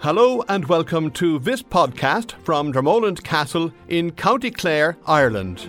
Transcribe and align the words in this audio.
Hello 0.00 0.42
and 0.48 0.64
welcome 0.64 1.10
to 1.10 1.38
this 1.38 1.62
podcast 1.62 2.32
from 2.42 2.72
Dromoland 2.72 3.22
Castle 3.22 3.70
in 3.86 4.12
County 4.12 4.50
Clare, 4.50 4.96
Ireland. 5.06 5.68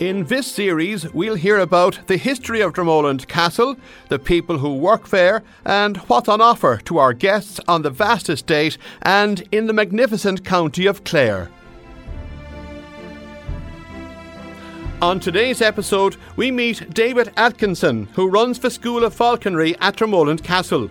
In 0.00 0.24
this 0.24 0.46
series, 0.46 1.12
we'll 1.12 1.34
hear 1.34 1.58
about 1.58 2.00
the 2.06 2.16
history 2.16 2.60
of 2.60 2.72
Dromoland 2.72 3.28
Castle, 3.28 3.76
the 4.08 4.18
people 4.18 4.58
who 4.58 4.74
work 4.74 5.10
there, 5.10 5.42
and 5.64 5.98
what's 6.08 6.28
on 6.28 6.40
offer 6.40 6.78
to 6.86 6.98
our 6.98 7.12
guests 7.12 7.60
on 7.68 7.82
the 7.82 7.90
vast 7.90 8.28
estate 8.28 8.78
and 9.02 9.46
in 9.52 9.66
the 9.66 9.72
magnificent 9.72 10.44
county 10.44 10.86
of 10.86 11.04
Clare. 11.04 11.50
On 15.02 15.18
today's 15.18 15.60
episode, 15.60 16.16
we 16.36 16.52
meet 16.52 16.94
David 16.94 17.32
Atkinson, 17.36 18.06
who 18.14 18.30
runs 18.30 18.60
the 18.60 18.70
School 18.70 19.02
of 19.02 19.12
Falconry 19.12 19.74
at 19.80 19.96
Dromoland 19.96 20.44
Castle. 20.44 20.88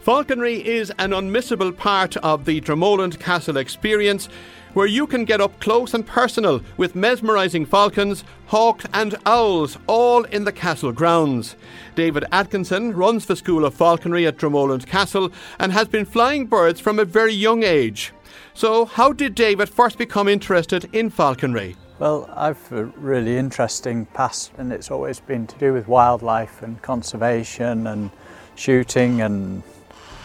Falconry 0.00 0.66
is 0.66 0.90
an 0.98 1.12
unmissable 1.12 1.76
part 1.76 2.16
of 2.16 2.44
the 2.44 2.60
Dromoland 2.60 3.20
Castle 3.20 3.58
experience, 3.58 4.28
where 4.72 4.88
you 4.88 5.06
can 5.06 5.24
get 5.24 5.40
up 5.40 5.60
close 5.60 5.94
and 5.94 6.04
personal 6.04 6.62
with 6.78 6.96
mesmerising 6.96 7.64
falcons, 7.64 8.24
hawks, 8.48 8.86
and 8.92 9.14
owls, 9.24 9.78
all 9.86 10.24
in 10.24 10.42
the 10.42 10.50
castle 10.50 10.90
grounds. 10.90 11.54
David 11.94 12.24
Atkinson 12.32 12.92
runs 12.92 13.26
the 13.26 13.36
School 13.36 13.64
of 13.64 13.72
Falconry 13.72 14.26
at 14.26 14.36
Dromoland 14.36 14.86
Castle 14.86 15.30
and 15.60 15.70
has 15.70 15.86
been 15.86 16.04
flying 16.04 16.44
birds 16.44 16.80
from 16.80 16.98
a 16.98 17.04
very 17.04 17.34
young 17.34 17.62
age. 17.62 18.12
So, 18.52 18.84
how 18.84 19.12
did 19.12 19.36
David 19.36 19.68
first 19.68 19.96
become 19.96 20.26
interested 20.26 20.92
in 20.92 21.08
falconry? 21.08 21.76
Well, 22.00 22.30
I've 22.34 22.72
a 22.72 22.86
really 22.96 23.36
interesting 23.36 24.06
past, 24.06 24.52
and 24.56 24.72
it's 24.72 24.90
always 24.90 25.20
been 25.20 25.46
to 25.46 25.58
do 25.58 25.74
with 25.74 25.86
wildlife 25.86 26.62
and 26.62 26.80
conservation 26.80 27.86
and 27.86 28.10
shooting 28.54 29.20
and 29.20 29.62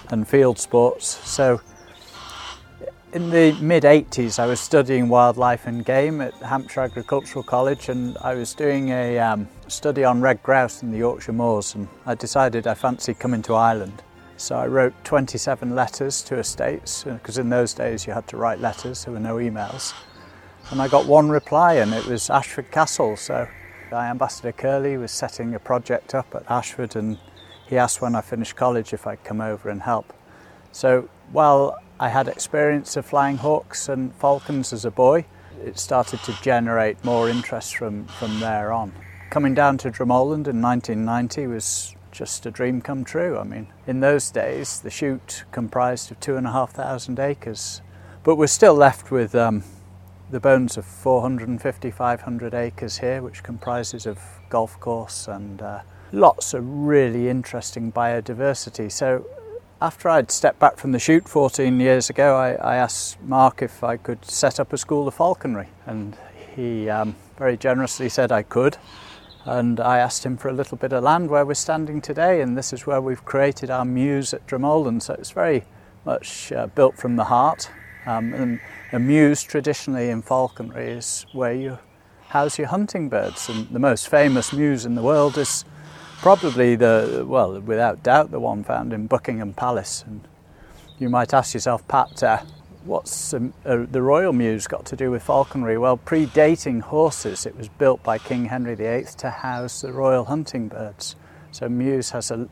and 0.09 0.25
field 0.25 0.57
sports. 0.57 1.05
So 1.05 1.59
in 3.11 3.29
the 3.29 3.51
mid 3.59 3.83
80s, 3.83 4.39
I 4.39 4.45
was 4.45 4.61
studying 4.61 5.09
wildlife 5.09 5.67
and 5.67 5.83
game 5.83 6.21
at 6.21 6.33
Hampshire 6.35 6.79
Agricultural 6.79 7.43
College, 7.43 7.89
and 7.89 8.17
I 8.19 8.35
was 8.35 8.53
doing 8.53 8.91
a 8.91 9.19
um, 9.19 9.49
study 9.67 10.05
on 10.05 10.21
red 10.21 10.41
grouse 10.43 10.81
in 10.81 10.93
the 10.93 10.99
Yorkshire 10.99 11.33
Moors. 11.33 11.75
And 11.75 11.89
I 12.05 12.15
decided 12.15 12.67
I 12.67 12.75
fancied 12.75 13.19
coming 13.19 13.41
to 13.41 13.53
Ireland. 13.53 14.01
So 14.37 14.55
I 14.55 14.67
wrote 14.67 14.93
27 15.03 15.75
letters 15.75 16.23
to 16.23 16.37
estates, 16.37 17.03
because 17.03 17.37
in 17.37 17.49
those 17.49 17.73
days 17.73 18.07
you 18.07 18.13
had 18.13 18.27
to 18.27 18.37
write 18.37 18.61
letters, 18.61 19.03
there 19.03 19.13
were 19.13 19.19
no 19.19 19.35
emails. 19.35 19.93
And 20.71 20.81
I 20.81 20.87
got 20.87 21.05
one 21.05 21.29
reply, 21.29 21.75
and 21.75 21.93
it 21.93 22.05
was 22.05 22.29
Ashford 22.29 22.71
Castle. 22.71 23.15
So 23.17 23.47
Ambassador 23.91 24.51
Curley 24.51 24.97
was 24.97 25.11
setting 25.11 25.53
a 25.53 25.59
project 25.59 26.15
up 26.15 26.33
at 26.33 26.49
Ashford, 26.49 26.95
and 26.95 27.17
he 27.67 27.77
asked 27.77 28.01
when 28.01 28.15
I 28.15 28.21
finished 28.21 28.55
college 28.55 28.93
if 28.93 29.07
I'd 29.07 29.23
come 29.23 29.41
over 29.41 29.69
and 29.69 29.81
help. 29.81 30.13
So 30.71 31.09
while 31.31 31.77
I 31.99 32.09
had 32.09 32.27
experience 32.27 32.97
of 32.97 33.05
flying 33.05 33.37
hawks 33.37 33.89
and 33.89 34.13
falcons 34.15 34.73
as 34.73 34.85
a 34.85 34.91
boy, 34.91 35.25
it 35.63 35.79
started 35.79 36.21
to 36.23 36.33
generate 36.41 37.03
more 37.05 37.29
interest 37.29 37.77
from, 37.77 38.05
from 38.05 38.39
there 38.39 38.71
on. 38.71 38.91
Coming 39.29 39.53
down 39.53 39.77
to 39.79 39.91
Dromoland 39.91 40.47
in 40.47 40.61
1990 40.61 41.47
was 41.47 41.95
just 42.11 42.45
a 42.45 42.51
dream 42.51 42.81
come 42.81 43.03
true. 43.03 43.37
I 43.37 43.43
mean, 43.43 43.67
in 43.87 43.99
those 43.99 44.31
days, 44.31 44.79
the 44.79 44.89
shoot 44.89 45.43
comprised 45.51 46.11
of 46.11 46.19
two 46.19 46.37
and 46.37 46.47
a 46.47 46.51
half 46.51 46.71
thousand 46.71 47.19
acres, 47.19 47.81
but 48.23 48.35
we're 48.35 48.47
still 48.47 48.75
left 48.75 49.11
with 49.11 49.35
um, 49.35 49.63
the 50.35 50.39
bones 50.41 50.75
of 50.75 50.85
450, 50.85 51.91
500 51.91 52.53
acres 52.53 52.97
here, 52.97 53.21
which 53.21 53.41
comprises 53.41 54.05
of 54.05 54.19
golf 54.49 54.77
course 54.81 55.29
and 55.29 55.61
uh, 55.61 55.79
lots 56.11 56.53
of 56.53 56.61
really 56.67 57.29
interesting 57.29 57.89
biodiversity. 57.89 58.91
So 58.91 59.25
after 59.81 60.09
I'd 60.09 60.29
stepped 60.29 60.59
back 60.59 60.75
from 60.75 60.91
the 60.91 60.99
shoot 60.99 61.29
14 61.29 61.79
years 61.79 62.09
ago, 62.09 62.35
I, 62.35 62.55
I 62.55 62.75
asked 62.75 63.21
Mark 63.21 63.61
if 63.61 63.81
I 63.81 63.95
could 63.95 64.25
set 64.25 64.59
up 64.59 64.73
a 64.73 64.77
school 64.77 65.07
of 65.07 65.13
falconry, 65.13 65.69
and 65.85 66.17
he 66.53 66.89
um, 66.89 67.15
very 67.37 67.55
generously 67.55 68.09
said 68.09 68.29
I 68.29 68.43
could. 68.43 68.75
And 69.45 69.79
I 69.79 69.99
asked 69.99 70.25
him 70.25 70.35
for 70.35 70.49
a 70.49 70.53
little 70.53 70.77
bit 70.77 70.91
of 70.91 71.01
land 71.01 71.29
where 71.29 71.45
we're 71.45 71.53
standing 71.53 72.01
today, 72.01 72.41
and 72.41 72.57
this 72.57 72.73
is 72.73 72.85
where 72.85 72.99
we've 72.99 73.23
created 73.23 73.69
our 73.69 73.85
mews 73.85 74.33
at 74.33 74.45
Dromoland. 74.47 75.03
So 75.03 75.13
it's 75.13 75.31
very 75.31 75.63
much 76.03 76.51
uh, 76.51 76.67
built 76.67 76.97
from 76.97 77.15
the 77.15 77.23
heart. 77.23 77.69
Um, 78.05 78.33
and 78.33 78.59
a 78.91 78.99
mews 78.99 79.43
traditionally 79.43 80.09
in 80.09 80.21
falconry 80.21 80.89
is 80.89 81.25
where 81.33 81.53
you 81.53 81.79
house 82.29 82.57
your 82.57 82.67
hunting 82.67 83.09
birds, 83.09 83.49
and 83.49 83.69
the 83.69 83.79
most 83.79 84.09
famous 84.09 84.51
mews 84.51 84.85
in 84.85 84.95
the 84.95 85.01
world 85.01 85.37
is 85.37 85.63
probably 86.17 86.75
the, 86.75 87.23
well, 87.27 87.59
without 87.61 88.03
doubt, 88.03 88.31
the 88.31 88.39
one 88.39 88.63
found 88.63 88.93
in 88.93 89.07
Buckingham 89.07 89.53
Palace. 89.53 90.03
And 90.05 90.27
you 90.99 91.09
might 91.09 91.33
ask 91.33 91.53
yourself, 91.53 91.87
Pat, 91.87 92.23
uh, 92.23 92.39
what's 92.83 93.33
um, 93.33 93.53
uh, 93.65 93.85
the 93.89 94.01
Royal 94.01 94.33
Mews 94.33 94.67
got 94.67 94.85
to 94.87 94.95
do 94.95 95.11
with 95.11 95.23
falconry? 95.23 95.77
Well, 95.77 95.97
predating 95.97 96.81
horses, 96.81 97.45
it 97.45 97.55
was 97.55 97.69
built 97.69 98.03
by 98.03 98.17
King 98.17 98.45
Henry 98.45 98.75
VIII 98.75 99.05
to 99.17 99.29
house 99.29 99.81
the 99.81 99.93
royal 99.93 100.25
hunting 100.25 100.67
birds. 100.67 101.15
So 101.51 101.69
Mews 101.69 102.11
has 102.11 102.31
a, 102.31 102.49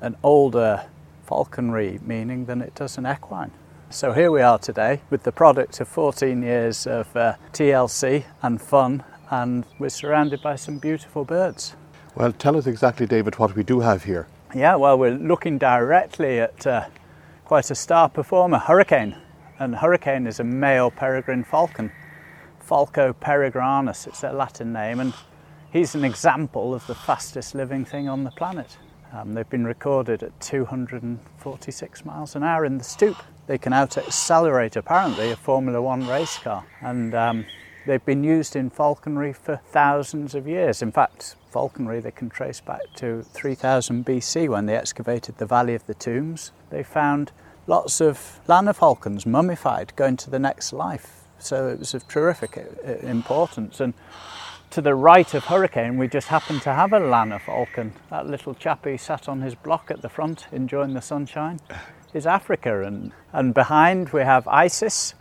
an 0.00 0.16
older 0.22 0.86
falconry 1.24 1.98
meaning 2.02 2.46
than 2.46 2.60
it 2.60 2.74
does 2.74 2.98
an 2.98 3.06
equine. 3.06 3.50
So 3.94 4.10
here 4.10 4.32
we 4.32 4.42
are 4.42 4.58
today 4.58 5.02
with 5.08 5.22
the 5.22 5.30
product 5.30 5.78
of 5.78 5.86
14 5.86 6.42
years 6.42 6.84
of 6.84 7.16
uh, 7.16 7.36
TLC 7.52 8.24
and 8.42 8.60
fun, 8.60 9.04
and 9.30 9.64
we're 9.78 9.88
surrounded 9.88 10.42
by 10.42 10.56
some 10.56 10.78
beautiful 10.78 11.24
birds. 11.24 11.76
Well, 12.16 12.32
tell 12.32 12.56
us 12.56 12.66
exactly, 12.66 13.06
David, 13.06 13.38
what 13.38 13.54
we 13.54 13.62
do 13.62 13.78
have 13.78 14.02
here. 14.02 14.26
Yeah, 14.52 14.74
well, 14.74 14.98
we're 14.98 15.12
looking 15.12 15.58
directly 15.58 16.40
at 16.40 16.66
uh, 16.66 16.88
quite 17.44 17.70
a 17.70 17.76
star 17.76 18.08
performer, 18.08 18.58
Hurricane. 18.58 19.14
And 19.60 19.76
Hurricane 19.76 20.26
is 20.26 20.40
a 20.40 20.44
male 20.44 20.90
peregrine 20.90 21.44
falcon, 21.44 21.92
Falco 22.58 23.12
peregrinus, 23.12 24.08
it's 24.08 24.22
their 24.22 24.32
Latin 24.32 24.72
name, 24.72 24.98
and 24.98 25.14
he's 25.72 25.94
an 25.94 26.04
example 26.04 26.74
of 26.74 26.84
the 26.88 26.96
fastest 26.96 27.54
living 27.54 27.84
thing 27.84 28.08
on 28.08 28.24
the 28.24 28.32
planet. 28.32 28.76
Um, 29.12 29.34
they've 29.34 29.48
been 29.48 29.64
recorded 29.64 30.24
at 30.24 30.40
246 30.40 32.04
miles 32.04 32.34
an 32.34 32.42
hour 32.42 32.64
in 32.64 32.78
the 32.78 32.82
stoop. 32.82 33.16
They 33.46 33.58
can 33.58 33.72
out 33.72 33.98
accelerate, 33.98 34.76
apparently, 34.76 35.30
a 35.30 35.36
Formula 35.36 35.80
One 35.80 36.06
race 36.06 36.38
car. 36.38 36.64
And 36.80 37.14
um, 37.14 37.46
They've 37.86 38.04
been 38.04 38.24
used 38.24 38.56
in 38.56 38.70
falconry 38.70 39.34
for 39.34 39.56
thousands 39.56 40.34
of 40.34 40.48
years. 40.48 40.80
In 40.80 40.90
fact, 40.90 41.36
falconry 41.50 42.00
they 42.00 42.10
can 42.10 42.30
trace 42.30 42.60
back 42.60 42.80
to 42.96 43.22
3000 43.22 44.06
BC 44.06 44.48
when 44.48 44.64
they 44.64 44.74
excavated 44.74 45.36
the 45.36 45.44
Valley 45.44 45.74
of 45.74 45.86
the 45.86 45.92
Tombs. 45.92 46.52
They 46.70 46.82
found 46.82 47.30
lots 47.66 48.00
of 48.00 48.40
lanner 48.46 48.72
falcons 48.72 49.26
mummified 49.26 49.94
going 49.96 50.16
to 50.18 50.30
the 50.30 50.38
next 50.38 50.72
life. 50.72 51.24
So 51.38 51.68
it 51.68 51.78
was 51.78 51.92
of 51.92 52.08
terrific 52.08 52.56
uh, 52.56 53.06
importance. 53.06 53.80
And 53.80 53.92
to 54.70 54.80
the 54.80 54.94
right 54.94 55.34
of 55.34 55.44
Hurricane, 55.44 55.98
we 55.98 56.08
just 56.08 56.28
happened 56.28 56.62
to 56.62 56.72
have 56.72 56.94
a 56.94 57.00
lanner 57.00 57.38
falcon. 57.38 57.92
That 58.08 58.26
little 58.26 58.54
chappie 58.54 58.96
sat 58.96 59.28
on 59.28 59.42
his 59.42 59.54
block 59.54 59.90
at 59.90 60.00
the 60.00 60.08
front 60.08 60.46
enjoying 60.52 60.94
the 60.94 61.02
sunshine 61.02 61.60
is 62.14 62.26
Africa. 62.26 62.84
And, 62.84 63.12
and 63.32 63.52
behind 63.52 64.10
we 64.10 64.22
have 64.22 64.46
Isis, 64.48 65.14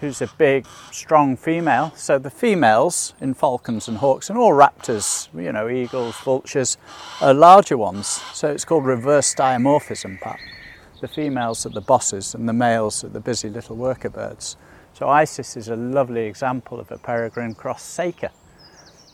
who's 0.00 0.22
a 0.22 0.30
big, 0.38 0.66
strong 0.90 1.36
female. 1.36 1.92
So 1.94 2.18
the 2.18 2.30
females 2.30 3.14
in 3.20 3.34
falcons 3.34 3.86
and 3.86 3.98
hawks 3.98 4.30
and 4.30 4.38
all 4.38 4.52
raptors, 4.52 5.28
you 5.34 5.52
know, 5.52 5.68
eagles, 5.68 6.16
vultures, 6.20 6.78
are 7.20 7.34
larger 7.34 7.76
ones. 7.76 8.06
So 8.32 8.48
it's 8.48 8.64
called 8.64 8.86
reverse 8.86 9.34
dimorphism, 9.34 10.20
Pat. 10.20 10.40
The 11.00 11.08
females 11.08 11.64
are 11.66 11.70
the 11.70 11.80
bosses 11.80 12.34
and 12.34 12.48
the 12.48 12.52
males 12.52 13.04
are 13.04 13.08
the 13.08 13.20
busy 13.20 13.48
little 13.48 13.76
worker 13.76 14.10
birds. 14.10 14.56
So 14.94 15.08
Isis 15.08 15.56
is 15.56 15.68
a 15.68 15.76
lovely 15.76 16.26
example 16.26 16.80
of 16.80 16.90
a 16.90 16.98
peregrine 16.98 17.54
cross 17.54 17.82
Saker. 17.82 18.30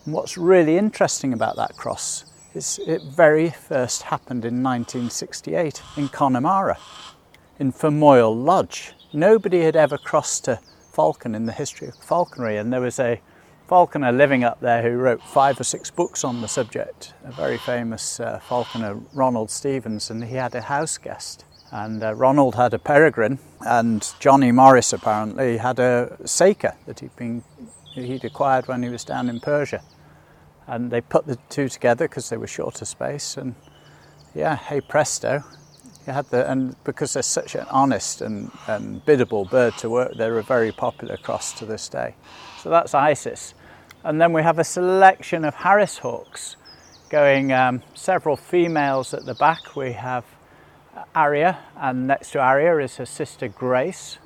And 0.04 0.14
what's 0.14 0.38
really 0.38 0.78
interesting 0.78 1.32
about 1.32 1.56
that 1.56 1.76
cross 1.76 2.24
is 2.54 2.80
it 2.86 3.02
very 3.02 3.50
first 3.50 4.02
happened 4.02 4.44
in 4.44 4.62
1968 4.62 5.82
in 5.96 6.08
Connemara, 6.08 6.78
in 7.58 7.72
Fermoyle 7.72 8.34
Lodge. 8.34 8.92
Nobody 9.12 9.62
had 9.62 9.76
ever 9.76 9.98
crossed 9.98 10.48
a 10.48 10.60
falcon 10.92 11.34
in 11.34 11.46
the 11.46 11.52
history 11.52 11.88
of 11.88 11.96
falconry, 11.96 12.56
and 12.56 12.72
there 12.72 12.80
was 12.80 12.98
a 12.98 13.20
falconer 13.66 14.12
living 14.12 14.44
up 14.44 14.60
there 14.60 14.82
who 14.82 14.96
wrote 14.96 15.22
five 15.22 15.58
or 15.58 15.64
six 15.64 15.90
books 15.90 16.22
on 16.24 16.40
the 16.40 16.48
subject, 16.48 17.14
a 17.24 17.32
very 17.32 17.58
famous 17.58 18.20
uh, 18.20 18.38
falconer, 18.40 18.94
Ronald 19.12 19.50
Stevens, 19.50 20.10
and 20.10 20.24
he 20.24 20.36
had 20.36 20.54
a 20.54 20.60
house 20.60 20.98
guest. 20.98 21.44
And 21.72 22.02
uh, 22.02 22.14
Ronald 22.14 22.54
had 22.54 22.74
a 22.74 22.78
peregrine, 22.78 23.38
and 23.60 24.08
Johnny 24.20 24.52
Morris 24.52 24.92
apparently 24.92 25.56
had 25.56 25.78
a 25.78 26.16
saker 26.24 26.74
that 26.86 27.00
he'd 27.00 27.16
been 27.16 27.42
he'd 27.92 28.24
acquired 28.24 28.68
when 28.68 28.82
he 28.82 28.90
was 28.90 29.04
down 29.04 29.28
in 29.28 29.40
Persia. 29.40 29.82
And 30.66 30.90
they 30.90 31.00
put 31.00 31.26
the 31.26 31.36
two 31.48 31.68
together 31.68 32.06
because 32.06 32.28
they 32.28 32.36
were 32.36 32.46
short 32.46 32.82
of 32.82 32.88
space, 32.88 33.36
and 33.36 33.54
yeah, 34.34 34.56
hey 34.56 34.80
presto, 34.80 35.42
had 36.12 36.30
the, 36.30 36.50
and 36.50 36.76
because 36.84 37.14
they're 37.14 37.22
such 37.22 37.54
an 37.54 37.66
honest 37.70 38.20
and, 38.20 38.50
and 38.66 39.04
biddable 39.04 39.44
bird 39.44 39.76
to 39.78 39.90
work, 39.90 40.12
they're 40.16 40.38
a 40.38 40.42
very 40.42 40.72
popular 40.72 41.16
cross 41.16 41.52
to 41.54 41.66
this 41.66 41.88
day. 41.88 42.14
So 42.62 42.70
that's 42.70 42.94
Isis. 42.94 43.54
And 44.04 44.20
then 44.20 44.32
we 44.32 44.42
have 44.42 44.58
a 44.58 44.64
selection 44.64 45.44
of 45.44 45.54
Harris 45.54 45.98
hawks 45.98 46.56
going 47.08 47.52
um, 47.52 47.82
several 47.94 48.36
females 48.36 49.14
at 49.14 49.26
the 49.26 49.34
back. 49.34 49.76
We 49.76 49.92
have 49.92 50.24
Aria, 51.14 51.58
and 51.76 52.06
next 52.06 52.30
to 52.32 52.40
Aria 52.40 52.78
is 52.78 52.96
her 52.96 53.06
sister 53.06 53.48
Grace. 53.48 54.18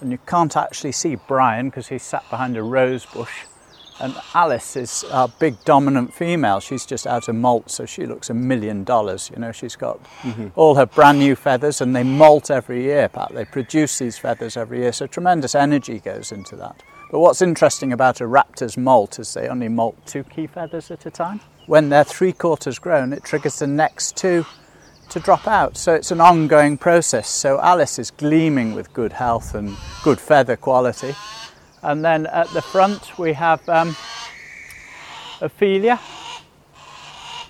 And 0.00 0.10
you 0.10 0.18
can't 0.26 0.56
actually 0.56 0.92
see 0.92 1.16
Brian 1.16 1.68
because 1.68 1.88
he's 1.88 2.02
sat 2.02 2.28
behind 2.30 2.56
a 2.56 2.62
rose 2.62 3.04
bush. 3.04 3.44
And 4.00 4.14
Alice 4.34 4.76
is 4.76 5.04
our 5.12 5.28
big 5.28 5.62
dominant 5.64 6.14
female. 6.14 6.60
She's 6.60 6.86
just 6.86 7.06
out 7.06 7.28
of 7.28 7.34
molt, 7.34 7.70
so 7.70 7.84
she 7.84 8.06
looks 8.06 8.30
a 8.30 8.34
million 8.34 8.82
dollars. 8.82 9.30
You 9.32 9.40
know, 9.40 9.52
she's 9.52 9.76
got 9.76 10.02
mm-hmm. 10.22 10.48
all 10.56 10.74
her 10.76 10.86
brand 10.86 11.18
new 11.18 11.36
feathers, 11.36 11.80
and 11.80 11.94
they 11.94 12.02
molt 12.02 12.50
every 12.50 12.82
year. 12.82 13.08
Pat, 13.08 13.32
they 13.34 13.44
produce 13.44 13.98
these 13.98 14.16
feathers 14.16 14.56
every 14.56 14.78
year, 14.78 14.92
so 14.92 15.06
tremendous 15.06 15.54
energy 15.54 15.98
goes 15.98 16.32
into 16.32 16.56
that. 16.56 16.82
But 17.10 17.20
what's 17.20 17.42
interesting 17.42 17.92
about 17.92 18.20
a 18.20 18.24
raptor's 18.24 18.76
molt 18.76 19.18
is 19.18 19.34
they 19.34 19.48
only 19.48 19.68
molt 19.68 20.06
two 20.06 20.24
key 20.24 20.46
feathers 20.46 20.90
at 20.90 21.04
a 21.06 21.10
time. 21.10 21.40
When 21.66 21.88
they're 21.88 22.04
three 22.04 22.32
quarters 22.32 22.78
grown, 22.78 23.12
it 23.12 23.24
triggers 23.24 23.58
the 23.58 23.66
next 23.66 24.16
two 24.16 24.46
to 25.10 25.20
drop 25.20 25.46
out. 25.46 25.76
So 25.76 25.92
it's 25.92 26.10
an 26.10 26.20
ongoing 26.20 26.78
process. 26.78 27.28
So 27.28 27.60
Alice 27.60 27.98
is 27.98 28.10
gleaming 28.10 28.74
with 28.74 28.92
good 28.92 29.12
health 29.12 29.54
and 29.54 29.76
good 30.04 30.20
feather 30.20 30.56
quality. 30.56 31.14
And 31.82 32.04
then 32.04 32.26
at 32.26 32.48
the 32.48 32.62
front 32.62 33.18
we 33.18 33.32
have 33.32 33.66
um, 33.68 33.96
Ophelia, 35.40 36.00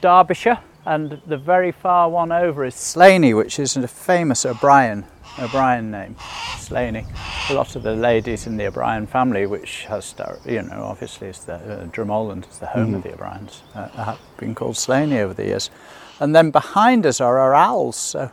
Derbyshire, 0.00 0.58
and 0.86 1.20
the 1.26 1.36
very 1.36 1.72
far 1.72 2.08
one 2.08 2.32
over 2.32 2.64
is 2.64 2.74
Slaney, 2.74 3.34
which 3.34 3.58
is 3.58 3.76
a 3.76 3.88
famous 3.88 4.46
O'Brien 4.46 5.04
O'Brien 5.38 5.90
name, 5.90 6.16
Slaney. 6.58 7.06
A 7.48 7.54
lot 7.54 7.76
of 7.76 7.82
the 7.82 7.94
ladies 7.94 8.46
in 8.46 8.56
the 8.56 8.66
O'Brien 8.66 9.06
family, 9.06 9.46
which 9.46 9.84
has, 9.84 10.14
you 10.44 10.62
know, 10.62 10.82
obviously 10.82 11.28
is 11.28 11.44
the 11.44 11.54
uh, 11.54 11.86
Dromoland 11.86 12.50
is 12.50 12.58
the 12.58 12.66
home 12.66 12.92
mm. 12.92 12.96
of 12.96 13.02
the 13.04 13.12
O'Briens, 13.12 13.62
uh, 13.74 13.88
have 13.88 14.18
been 14.36 14.54
called 14.54 14.76
Slaney 14.76 15.18
over 15.18 15.32
the 15.32 15.46
years. 15.46 15.70
And 16.18 16.34
then 16.34 16.50
behind 16.50 17.06
us 17.06 17.20
are 17.20 17.38
our 17.38 17.54
owls. 17.54 17.96
So 17.96 18.30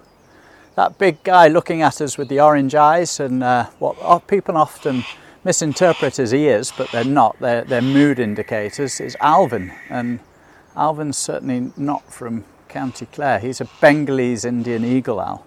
that 0.75 0.97
big 0.97 1.23
guy 1.23 1.47
looking 1.47 1.81
at 1.81 2.01
us 2.01 2.17
with 2.17 2.29
the 2.29 2.41
orange 2.41 2.75
eyes 2.75 3.19
and 3.19 3.43
uh, 3.43 3.65
what 3.79 4.27
people 4.27 4.57
often 4.57 5.03
misinterpret 5.43 6.19
as 6.19 6.33
ears, 6.33 6.71
but 6.75 6.91
they're 6.91 7.03
not. 7.03 7.39
They're, 7.39 7.63
they're 7.63 7.81
mood 7.81 8.19
indicators. 8.19 8.99
Is 8.99 9.15
Alvin, 9.19 9.71
and 9.89 10.19
Alvin's 10.75 11.17
certainly 11.17 11.71
not 11.77 12.11
from 12.11 12.43
County 12.67 13.05
Clare. 13.07 13.39
He's 13.39 13.61
a 13.61 13.65
Bengalese 13.65 14.45
Indian 14.45 14.85
eagle 14.85 15.19
owl. 15.19 15.45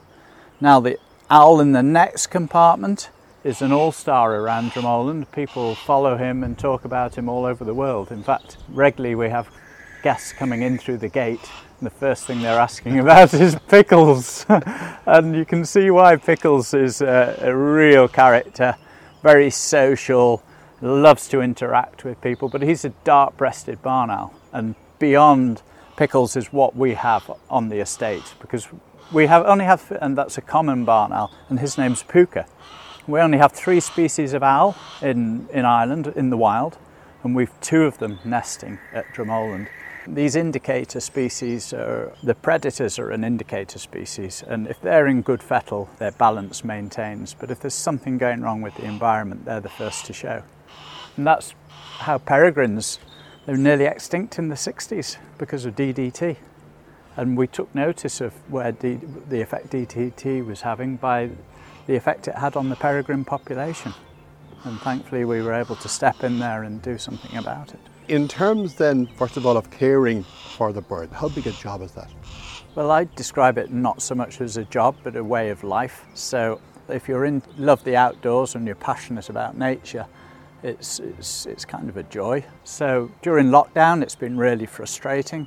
Now 0.60 0.80
the 0.80 0.98
owl 1.30 1.60
in 1.60 1.72
the 1.72 1.82
next 1.82 2.28
compartment 2.28 3.10
is 3.44 3.62
an 3.62 3.72
all-star 3.72 4.34
around 4.34 4.72
Dromoland. 4.72 5.30
People 5.32 5.74
follow 5.74 6.16
him 6.16 6.42
and 6.44 6.58
talk 6.58 6.84
about 6.84 7.16
him 7.16 7.28
all 7.28 7.44
over 7.44 7.64
the 7.64 7.72
world. 7.72 8.10
In 8.10 8.22
fact, 8.22 8.58
regularly 8.68 9.14
we 9.14 9.30
have 9.30 9.48
guests 10.02 10.32
coming 10.32 10.62
in 10.62 10.76
through 10.76 10.98
the 10.98 11.08
gate 11.08 11.50
and 11.78 11.86
the 11.86 11.90
first 11.90 12.26
thing 12.26 12.42
they're 12.42 12.58
asking 12.58 12.98
about 13.00 13.32
is 13.32 13.56
Pickles. 13.68 14.44
and 15.06 15.34
you 15.34 15.44
can 15.44 15.64
see 15.64 15.90
why 15.90 16.16
Pickles 16.16 16.74
is 16.74 17.00
a, 17.00 17.38
a 17.40 17.56
real 17.56 18.08
character 18.08 18.76
very 19.22 19.50
social, 19.50 20.42
loves 20.80 21.28
to 21.28 21.40
interact 21.40 22.04
with 22.04 22.20
people, 22.20 22.48
but 22.48 22.62
he's 22.62 22.84
a 22.84 22.90
dark 23.04 23.36
breasted 23.36 23.82
barn 23.82 24.10
owl. 24.10 24.34
And 24.52 24.74
beyond 24.98 25.62
pickles 25.96 26.36
is 26.36 26.52
what 26.52 26.74
we 26.74 26.94
have 26.94 27.30
on 27.50 27.68
the 27.68 27.78
estate 27.80 28.34
because 28.40 28.68
we 29.12 29.26
have 29.26 29.44
only 29.44 29.64
have, 29.64 29.92
and 30.00 30.16
that's 30.16 30.38
a 30.38 30.40
common 30.40 30.84
barn 30.84 31.12
owl, 31.12 31.32
and 31.48 31.60
his 31.60 31.76
name's 31.76 32.02
Puka. 32.02 32.46
We 33.06 33.20
only 33.20 33.38
have 33.38 33.52
three 33.52 33.80
species 33.80 34.32
of 34.32 34.42
owl 34.42 34.76
in, 35.02 35.48
in 35.52 35.64
Ireland 35.64 36.12
in 36.14 36.30
the 36.30 36.36
wild, 36.36 36.78
and 37.24 37.34
we've 37.34 37.52
two 37.60 37.82
of 37.82 37.98
them 37.98 38.20
nesting 38.24 38.78
at 38.92 39.06
Dromoland. 39.14 39.68
These 40.12 40.34
indicator 40.34 40.98
species, 40.98 41.72
are, 41.72 42.12
the 42.20 42.34
predators 42.34 42.98
are 42.98 43.10
an 43.10 43.22
indicator 43.22 43.78
species, 43.78 44.42
and 44.44 44.66
if 44.66 44.80
they're 44.80 45.06
in 45.06 45.22
good 45.22 45.40
fettle, 45.40 45.88
their 45.98 46.10
balance 46.10 46.64
maintains. 46.64 47.32
But 47.32 47.52
if 47.52 47.60
there's 47.60 47.74
something 47.74 48.18
going 48.18 48.40
wrong 48.40 48.60
with 48.60 48.74
the 48.74 48.86
environment, 48.86 49.44
they're 49.44 49.60
the 49.60 49.68
first 49.68 50.06
to 50.06 50.12
show. 50.12 50.42
And 51.16 51.24
that's 51.24 51.54
how 51.98 52.18
peregrines, 52.18 52.98
they 53.46 53.52
were 53.52 53.58
nearly 53.58 53.84
extinct 53.84 54.36
in 54.36 54.48
the 54.48 54.56
60s 54.56 55.16
because 55.38 55.64
of 55.64 55.76
DDT. 55.76 56.36
And 57.16 57.36
we 57.36 57.46
took 57.46 57.72
notice 57.72 58.20
of 58.20 58.32
where 58.50 58.72
D, 58.72 58.98
the 59.28 59.40
effect 59.40 59.70
DDT 59.70 60.44
was 60.44 60.62
having 60.62 60.96
by 60.96 61.30
the 61.86 61.94
effect 61.94 62.26
it 62.26 62.34
had 62.34 62.56
on 62.56 62.68
the 62.68 62.76
peregrine 62.76 63.24
population. 63.24 63.94
And 64.64 64.80
thankfully, 64.80 65.24
we 65.24 65.40
were 65.40 65.54
able 65.54 65.76
to 65.76 65.88
step 65.88 66.24
in 66.24 66.40
there 66.40 66.64
and 66.64 66.82
do 66.82 66.98
something 66.98 67.36
about 67.36 67.74
it. 67.74 67.80
In 68.10 68.26
terms, 68.26 68.74
then, 68.74 69.06
first 69.06 69.36
of 69.36 69.46
all, 69.46 69.56
of 69.56 69.70
caring 69.70 70.24
for 70.24 70.72
the 70.72 70.80
bird, 70.80 71.10
how 71.12 71.28
big 71.28 71.46
a 71.46 71.52
job 71.52 71.80
is 71.80 71.92
that? 71.92 72.10
Well, 72.74 72.90
I 72.90 73.04
describe 73.04 73.56
it 73.56 73.70
not 73.70 74.02
so 74.02 74.16
much 74.16 74.40
as 74.40 74.56
a 74.56 74.64
job, 74.64 74.96
but 75.04 75.14
a 75.14 75.22
way 75.22 75.50
of 75.50 75.62
life. 75.62 76.04
So, 76.14 76.60
if 76.88 77.06
you're 77.06 77.24
in 77.24 77.40
love 77.56 77.84
the 77.84 77.94
outdoors 77.94 78.56
and 78.56 78.66
you're 78.66 78.74
passionate 78.74 79.28
about 79.30 79.56
nature, 79.56 80.06
it's, 80.64 80.98
it's, 80.98 81.46
it's 81.46 81.64
kind 81.64 81.88
of 81.88 81.96
a 81.96 82.02
joy. 82.02 82.44
So, 82.64 83.12
during 83.22 83.46
lockdown, 83.46 84.02
it's 84.02 84.16
been 84.16 84.36
really 84.36 84.66
frustrating. 84.66 85.46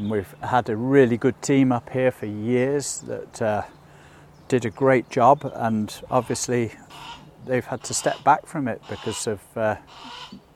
We've 0.00 0.34
had 0.42 0.70
a 0.70 0.76
really 0.76 1.18
good 1.18 1.42
team 1.42 1.72
up 1.72 1.90
here 1.90 2.10
for 2.10 2.24
years 2.24 3.00
that 3.00 3.42
uh, 3.42 3.62
did 4.48 4.64
a 4.64 4.70
great 4.70 5.10
job, 5.10 5.44
and 5.56 5.94
obviously, 6.10 6.72
they've 7.44 7.66
had 7.66 7.82
to 7.84 7.92
step 7.92 8.24
back 8.24 8.46
from 8.46 8.66
it 8.66 8.80
because 8.88 9.26
of 9.26 9.40
uh, 9.58 9.76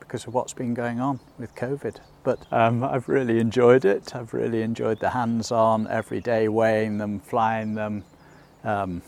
because 0.07 0.25
of 0.25 0.33
what's 0.33 0.53
been 0.53 0.73
going 0.73 0.99
on 0.99 1.19
with 1.37 1.53
COVID. 1.55 1.97
But 2.23 2.45
um, 2.51 2.83
I've 2.83 3.09
really 3.09 3.39
enjoyed 3.39 3.83
it. 3.83 4.15
I've 4.15 4.33
really 4.33 4.61
enjoyed 4.61 4.99
the 4.99 5.09
hands 5.09 5.51
on, 5.51 5.87
every 5.87 6.21
day 6.21 6.47
weighing 6.47 6.97
them, 6.97 7.19
flying 7.19 7.75
them, 7.75 8.05
um, 8.63 9.01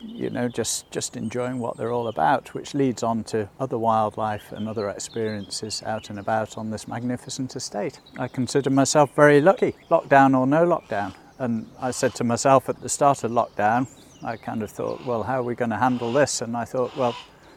you 0.00 0.30
know, 0.30 0.48
just, 0.48 0.90
just 0.90 1.16
enjoying 1.16 1.58
what 1.58 1.76
they're 1.76 1.92
all 1.92 2.08
about, 2.08 2.54
which 2.54 2.74
leads 2.74 3.02
on 3.02 3.24
to 3.24 3.48
other 3.60 3.78
wildlife 3.78 4.52
and 4.52 4.68
other 4.68 4.88
experiences 4.88 5.82
out 5.84 6.10
and 6.10 6.18
about 6.18 6.56
on 6.56 6.70
this 6.70 6.88
magnificent 6.88 7.54
estate. 7.56 8.00
I 8.18 8.28
consider 8.28 8.70
myself 8.70 9.14
very 9.14 9.40
lucky, 9.40 9.74
lockdown 9.90 10.36
or 10.36 10.46
no 10.46 10.66
lockdown. 10.66 11.14
And 11.38 11.68
I 11.80 11.90
said 11.90 12.14
to 12.16 12.24
myself 12.24 12.68
at 12.68 12.80
the 12.80 12.88
start 12.88 13.24
of 13.24 13.30
lockdown, 13.30 13.86
I 14.22 14.36
kind 14.36 14.62
of 14.62 14.70
thought, 14.70 15.04
well, 15.04 15.22
how 15.22 15.40
are 15.40 15.42
we 15.42 15.54
going 15.54 15.70
to 15.70 15.76
handle 15.76 16.12
this? 16.12 16.40
And 16.40 16.56
I 16.56 16.64
thought, 16.64 16.96
well, 16.96 17.14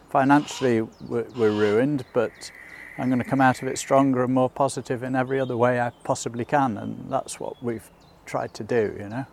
financially 0.09 0.81
we're, 1.07 1.25
ruined, 1.35 2.05
but 2.13 2.51
I'm 2.97 3.07
going 3.09 3.19
to 3.19 3.29
come 3.29 3.41
out 3.41 3.61
of 3.61 3.67
it 3.67 3.77
stronger 3.77 4.23
and 4.23 4.33
more 4.33 4.49
positive 4.49 5.03
in 5.03 5.15
every 5.15 5.39
other 5.39 5.55
way 5.55 5.79
I 5.79 5.91
possibly 6.03 6.45
can. 6.45 6.77
And 6.77 7.11
that's 7.11 7.39
what 7.39 7.61
we've 7.63 7.89
tried 8.25 8.53
to 8.55 8.63
do, 8.63 8.95
you 8.99 9.09
know. 9.09 9.25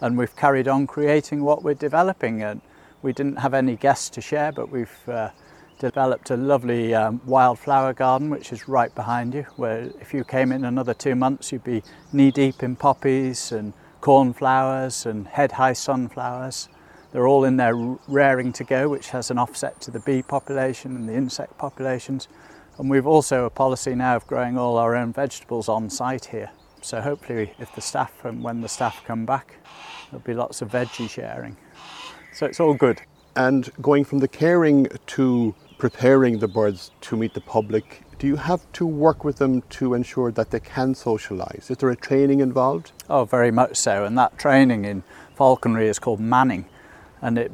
And 0.00 0.16
we've 0.16 0.34
carried 0.36 0.68
on 0.68 0.86
creating 0.86 1.42
what 1.42 1.62
we're 1.62 1.74
developing. 1.74 2.42
And 2.42 2.60
we 3.02 3.12
didn't 3.12 3.36
have 3.36 3.54
any 3.54 3.76
guests 3.76 4.10
to 4.10 4.20
share, 4.20 4.52
but 4.52 4.70
we've 4.70 5.08
uh, 5.08 5.30
developed 5.78 6.30
a 6.30 6.36
lovely 6.36 6.94
um, 6.94 7.20
wildflower 7.24 7.92
garden, 7.92 8.30
which 8.30 8.52
is 8.52 8.68
right 8.68 8.94
behind 8.94 9.34
you, 9.34 9.46
where 9.56 9.90
if 10.00 10.12
you 10.12 10.24
came 10.24 10.52
in 10.52 10.64
another 10.64 10.94
two 10.94 11.14
months, 11.14 11.52
you'd 11.52 11.64
be 11.64 11.82
knee 12.12 12.30
deep 12.30 12.62
in 12.62 12.76
poppies 12.76 13.52
and 13.52 13.72
cornflowers 14.00 15.06
and 15.06 15.26
head 15.26 15.52
high 15.52 15.72
sunflowers. 15.72 16.68
They're 17.12 17.26
all 17.26 17.44
in 17.44 17.56
there 17.56 17.74
raring 18.06 18.52
to 18.54 18.64
go, 18.64 18.88
which 18.88 19.10
has 19.10 19.30
an 19.30 19.38
offset 19.38 19.80
to 19.82 19.90
the 19.90 20.00
bee 20.00 20.22
population 20.22 20.94
and 20.94 21.08
the 21.08 21.14
insect 21.14 21.56
populations. 21.56 22.28
And 22.76 22.90
we've 22.90 23.06
also 23.06 23.44
a 23.44 23.50
policy 23.50 23.94
now 23.94 24.16
of 24.16 24.26
growing 24.26 24.58
all 24.58 24.76
our 24.76 24.94
own 24.94 25.12
vegetables 25.12 25.68
on 25.68 25.88
site 25.88 26.26
here. 26.26 26.50
So 26.82 27.00
hopefully, 27.00 27.54
if 27.58 27.74
the 27.74 27.80
staff 27.80 28.24
and 28.24 28.42
when 28.42 28.60
the 28.60 28.68
staff 28.68 29.02
come 29.04 29.24
back, 29.24 29.56
there'll 30.10 30.24
be 30.24 30.34
lots 30.34 30.62
of 30.62 30.70
veggie 30.70 31.08
sharing. 31.08 31.56
So 32.32 32.46
it's 32.46 32.60
all 32.60 32.74
good. 32.74 33.00
And 33.34 33.70
going 33.80 34.04
from 34.04 34.18
the 34.18 34.28
caring 34.28 34.86
to 35.06 35.54
preparing 35.78 36.38
the 36.38 36.48
birds 36.48 36.90
to 37.02 37.16
meet 37.16 37.34
the 37.34 37.40
public, 37.40 38.02
do 38.18 38.26
you 38.26 38.36
have 38.36 38.70
to 38.74 38.86
work 38.86 39.24
with 39.24 39.36
them 39.36 39.62
to 39.70 39.94
ensure 39.94 40.30
that 40.32 40.50
they 40.50 40.60
can 40.60 40.94
socialise? 40.94 41.70
Is 41.70 41.78
there 41.78 41.90
a 41.90 41.96
training 41.96 42.40
involved? 42.40 42.92
Oh, 43.08 43.24
very 43.24 43.50
much 43.50 43.76
so. 43.76 44.04
And 44.04 44.18
that 44.18 44.38
training 44.38 44.84
in 44.84 45.04
falconry 45.36 45.88
is 45.88 45.98
called 45.98 46.20
manning 46.20 46.66
and 47.22 47.38
it 47.38 47.52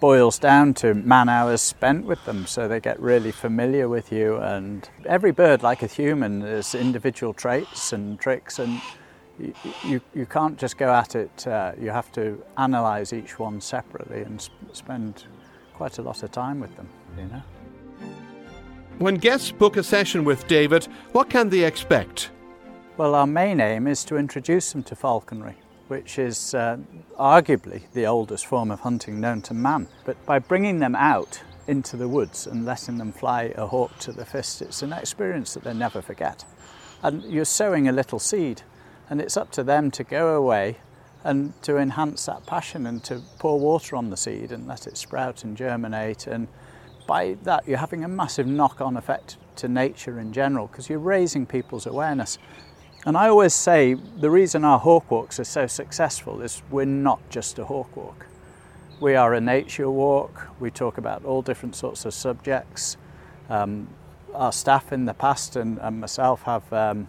boils 0.00 0.38
down 0.38 0.74
to 0.74 0.94
man 0.94 1.28
hours 1.28 1.62
spent 1.62 2.04
with 2.04 2.22
them 2.26 2.46
so 2.46 2.68
they 2.68 2.80
get 2.80 3.00
really 3.00 3.32
familiar 3.32 3.88
with 3.88 4.12
you. 4.12 4.36
And 4.36 4.88
every 5.06 5.32
bird 5.32 5.62
like 5.62 5.82
a 5.82 5.86
human 5.86 6.42
has 6.42 6.74
individual 6.74 7.32
traits 7.32 7.92
and 7.92 8.18
tricks 8.20 8.58
and 8.58 8.80
you, 9.38 9.54
you, 9.84 10.00
you 10.14 10.26
can't 10.26 10.58
just 10.58 10.78
go 10.78 10.92
at 10.92 11.14
it 11.14 11.46
uh, 11.46 11.72
you 11.80 11.90
have 11.90 12.10
to 12.12 12.42
analyze 12.56 13.12
each 13.12 13.38
one 13.38 13.60
separately 13.60 14.22
and 14.22 14.40
sp- 14.40 14.52
spend 14.72 15.24
quite 15.74 15.98
a 15.98 16.02
lot 16.02 16.22
of 16.22 16.30
time 16.30 16.60
with 16.60 16.74
them 16.76 16.88
you 17.18 17.24
know? 17.24 17.42
When 18.98 19.16
guests 19.16 19.52
book 19.52 19.76
a 19.76 19.82
session 19.82 20.24
with 20.24 20.46
david 20.46 20.84
what 21.12 21.28
can 21.28 21.50
they 21.50 21.64
expect? 21.64 22.30
Well 22.96 23.14
our 23.14 23.26
main 23.26 23.60
aim 23.60 23.86
is 23.86 24.04
to 24.04 24.16
introduce 24.16 24.72
them 24.72 24.82
to 24.84 24.96
falconry 24.96 25.56
which 25.88 26.18
is 26.18 26.54
uh, 26.54 26.78
arguably 27.18 27.82
the 27.92 28.06
oldest 28.06 28.46
form 28.46 28.70
of 28.70 28.80
hunting 28.80 29.20
known 29.20 29.42
to 29.42 29.54
man. 29.54 29.86
But 30.04 30.24
by 30.26 30.38
bringing 30.38 30.78
them 30.78 30.94
out 30.94 31.42
into 31.66 31.96
the 31.96 32.08
woods 32.08 32.46
and 32.46 32.64
letting 32.64 32.98
them 32.98 33.12
fly 33.12 33.52
a 33.56 33.66
hawk 33.66 33.98
to 34.00 34.12
the 34.12 34.24
fist, 34.24 34.62
it's 34.62 34.82
an 34.82 34.92
experience 34.92 35.54
that 35.54 35.64
they 35.64 35.74
never 35.74 36.02
forget. 36.02 36.44
And 37.02 37.22
you're 37.24 37.44
sowing 37.44 37.88
a 37.88 37.92
little 37.92 38.18
seed, 38.18 38.62
and 39.08 39.20
it's 39.20 39.36
up 39.36 39.50
to 39.52 39.62
them 39.62 39.90
to 39.92 40.04
go 40.04 40.36
away 40.36 40.76
and 41.24 41.60
to 41.62 41.76
enhance 41.76 42.26
that 42.26 42.46
passion 42.46 42.86
and 42.86 43.02
to 43.02 43.20
pour 43.38 43.58
water 43.58 43.96
on 43.96 44.10
the 44.10 44.16
seed 44.16 44.52
and 44.52 44.68
let 44.68 44.86
it 44.86 44.96
sprout 44.96 45.42
and 45.42 45.56
germinate. 45.56 46.26
And 46.26 46.46
by 47.06 47.36
that, 47.42 47.66
you're 47.66 47.78
having 47.78 48.04
a 48.04 48.08
massive 48.08 48.46
knock 48.46 48.80
on 48.80 48.96
effect 48.96 49.36
to 49.56 49.68
nature 49.68 50.20
in 50.20 50.32
general 50.32 50.68
because 50.68 50.88
you're 50.88 50.98
raising 50.98 51.44
people's 51.44 51.86
awareness. 51.86 52.38
And 53.06 53.16
I 53.16 53.28
always 53.28 53.54
say 53.54 53.94
the 53.94 54.30
reason 54.30 54.64
our 54.64 54.80
hawk 54.80 55.12
walks 55.12 55.38
are 55.38 55.44
so 55.44 55.68
successful 55.68 56.42
is 56.42 56.60
we're 56.72 56.86
not 56.86 57.20
just 57.30 57.56
a 57.60 57.64
hawk 57.64 57.96
walk. 57.96 58.26
We 58.98 59.14
are 59.14 59.32
a 59.32 59.40
nature 59.40 59.88
walk. 59.88 60.48
We 60.58 60.72
talk 60.72 60.98
about 60.98 61.24
all 61.24 61.40
different 61.40 61.76
sorts 61.76 62.04
of 62.04 62.14
subjects. 62.14 62.96
Um, 63.48 63.86
our 64.34 64.50
staff 64.50 64.92
in 64.92 65.04
the 65.04 65.14
past 65.14 65.54
and, 65.54 65.78
and 65.78 66.00
myself 66.00 66.42
have 66.42 66.72
um, 66.72 67.06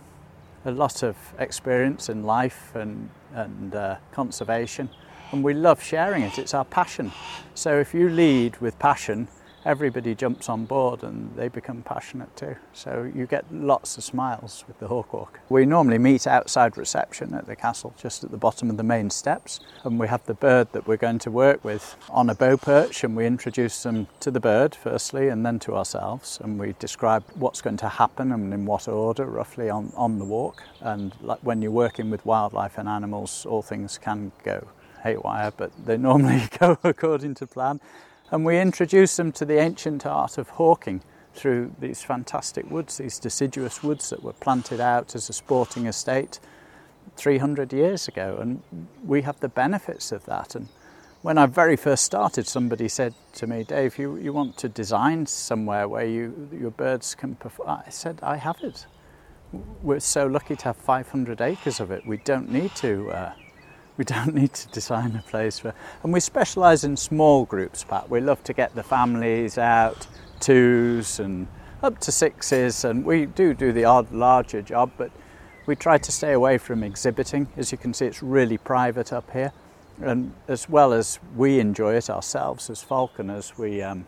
a 0.66 0.72
lot 0.72 1.02
of 1.02 1.18
experience 1.40 2.10
in 2.10 2.24
life 2.24 2.76
and, 2.76 3.10
and 3.34 3.74
uh, 3.74 3.96
conservation, 4.12 4.90
and 5.32 5.44
we 5.44 5.56
love 5.56 5.82
sharing 5.82 6.22
it. 6.22 6.38
It's 6.38 6.54
our 6.54 6.66
passion. 6.66 7.12
So 7.56 7.80
if 7.80 7.96
you 7.96 8.08
lead 8.10 8.58
with 8.58 8.78
passion, 8.78 9.30
everybody 9.68 10.16
jumps 10.16 10.48
on 10.48 10.64
board 10.64 11.04
and 11.04 11.36
they 11.36 11.50
become 11.50 11.82
passionate 11.82 12.34
too. 12.38 12.56
So 12.72 13.12
you 13.14 13.26
get 13.26 13.44
lots 13.54 13.98
of 13.98 14.04
smiles 14.04 14.64
with 14.66 14.80
the 14.80 14.88
hawk 14.88 15.12
walk. 15.12 15.42
We 15.50 15.66
normally 15.66 15.98
meet 15.98 16.26
outside 16.26 16.78
reception 16.78 17.34
at 17.34 17.48
the 17.48 17.56
castle, 17.56 17.94
just 17.98 18.24
at 18.24 18.32
the 18.32 18.38
bottom 18.38 18.70
of 18.70 18.78
the 18.78 18.84
main 18.84 19.10
steps, 19.10 19.60
and 19.84 20.00
we 20.00 20.08
have 20.08 20.26
the 20.26 20.34
bird 20.34 20.72
that 20.72 20.88
we're 20.88 20.96
going 20.96 21.20
to 21.20 21.32
work 21.32 21.66
with 21.66 21.98
on 22.10 22.30
a 22.30 22.36
bow 22.36 22.56
perch, 22.56 23.04
and 23.04 23.14
we 23.16 23.26
introduce 23.26 23.84
them 23.84 24.08
to 24.22 24.32
the 24.32 24.40
bird 24.40 24.74
firstly, 24.74 25.28
and 25.28 25.46
then 25.46 25.60
to 25.60 25.76
ourselves, 25.76 26.40
and 26.42 26.58
we 26.58 26.74
describe 26.80 27.26
what's 27.36 27.62
going 27.62 27.78
to 27.78 27.90
happen 27.90 28.32
and 28.32 28.54
in 28.54 28.66
what 28.66 28.88
order, 28.88 29.26
roughly 29.26 29.70
on, 29.70 29.92
on 29.98 30.18
the 30.18 30.26
walk. 30.26 30.64
And 30.80 31.14
like 31.22 31.40
when 31.42 31.62
you're 31.62 31.72
working 31.72 32.10
with 32.10 32.26
wildlife 32.26 32.78
and 32.78 32.88
animals, 32.88 33.46
all 33.46 33.62
things 33.62 33.98
can 33.98 34.32
go 34.44 34.66
haywire, 35.04 35.52
but 35.58 35.72
they 35.86 35.98
normally 35.98 36.48
go 36.60 36.78
according 36.84 37.36
to 37.36 37.48
plan. 37.48 37.82
And 38.32 38.46
we 38.46 38.60
introduce 38.60 39.16
them 39.16 39.32
to 39.34 39.46
the 39.46 39.60
ancient 39.60 40.06
art 40.06 40.38
of 40.38 40.50
hawking 40.50 41.02
through 41.34 41.74
these 41.80 42.04
fantastic 42.04 42.70
woods, 42.70 42.98
these 42.98 43.20
deciduous 43.20 43.84
woods 43.84 44.10
that 44.10 44.24
were 44.24 44.34
planted 44.34 44.82
out 44.82 45.16
as 45.16 45.30
a 45.30 45.34
sporting 45.34 45.86
estate 45.86 46.40
300 47.16 47.72
years 47.72 48.08
ago. 48.08 48.38
And 48.42 48.62
we 49.06 49.22
have 49.22 49.40
the 49.40 49.48
benefits 49.48 50.12
of 50.12 50.26
that. 50.26 50.56
And 50.56 50.68
when 51.22 51.38
I 51.38 51.46
very 51.46 51.76
first 51.76 52.04
started, 52.04 52.48
somebody 52.48 52.90
said 52.90 53.14
to 53.34 53.48
me, 53.48 53.64
Dave, 53.64 53.98
you, 53.98 54.18
you 54.18 54.34
want 54.34 54.58
to 54.58 54.70
design 54.70 55.26
somewhere 55.26 55.88
where 55.88 56.06
you, 56.06 56.50
your 56.52 56.72
birds 56.72 57.16
can 57.16 57.36
perform? 57.36 57.70
I 57.86 57.90
said, 57.90 58.20
I 58.22 58.38
have 58.38 58.58
it. 58.62 58.86
We're 59.82 60.00
so 60.02 60.28
lucky 60.28 60.58
to 60.58 60.66
have 60.66 60.78
500 60.78 61.40
acres 61.40 61.80
of 61.80 61.92
it. 61.92 62.06
We 62.06 62.18
don't 62.18 62.52
need 62.52 62.76
to. 62.76 63.12
Uh, 63.12 63.32
we 63.98 64.06
don't 64.06 64.34
need 64.36 64.54
to 64.54 64.68
design 64.70 65.16
a 65.16 65.28
place 65.30 65.60
for 65.60 65.74
and 66.04 66.14
we 66.14 66.20
specialize 66.20 66.84
in 66.84 66.96
small 66.96 67.46
groups 67.46 67.84
pat. 67.84 68.10
We 68.10 68.22
love 68.22 68.44
to 68.46 68.54
get 68.54 68.76
the 68.76 68.84
families 68.84 69.58
out 69.58 70.08
twos 70.40 71.20
and 71.20 71.48
up 71.82 72.00
to 72.00 72.12
sixes 72.12 72.86
and 72.86 73.04
we 73.04 73.26
do 73.26 73.54
do 73.54 73.72
the 73.72 73.86
odd 73.86 74.12
larger 74.12 74.62
job 74.62 74.92
but 74.98 75.12
we 75.66 75.76
try 75.76 75.98
to 75.98 76.12
stay 76.12 76.34
away 76.34 76.58
from 76.58 76.84
exhibiting. 76.84 77.48
As 77.58 77.72
you 77.72 77.78
can 77.78 77.94
see 77.94 78.06
it's 78.06 78.22
really 78.22 78.58
private 78.58 79.12
up 79.12 79.30
here 79.32 79.52
and 80.02 80.32
as 80.48 80.70
well 80.70 80.94
as 80.94 81.20
we 81.36 81.60
enjoy 81.60 81.96
it 81.96 82.10
ourselves 82.10 82.70
as 82.70 82.84
falconers 82.84 83.58
we 83.58 83.82
um, 83.82 84.06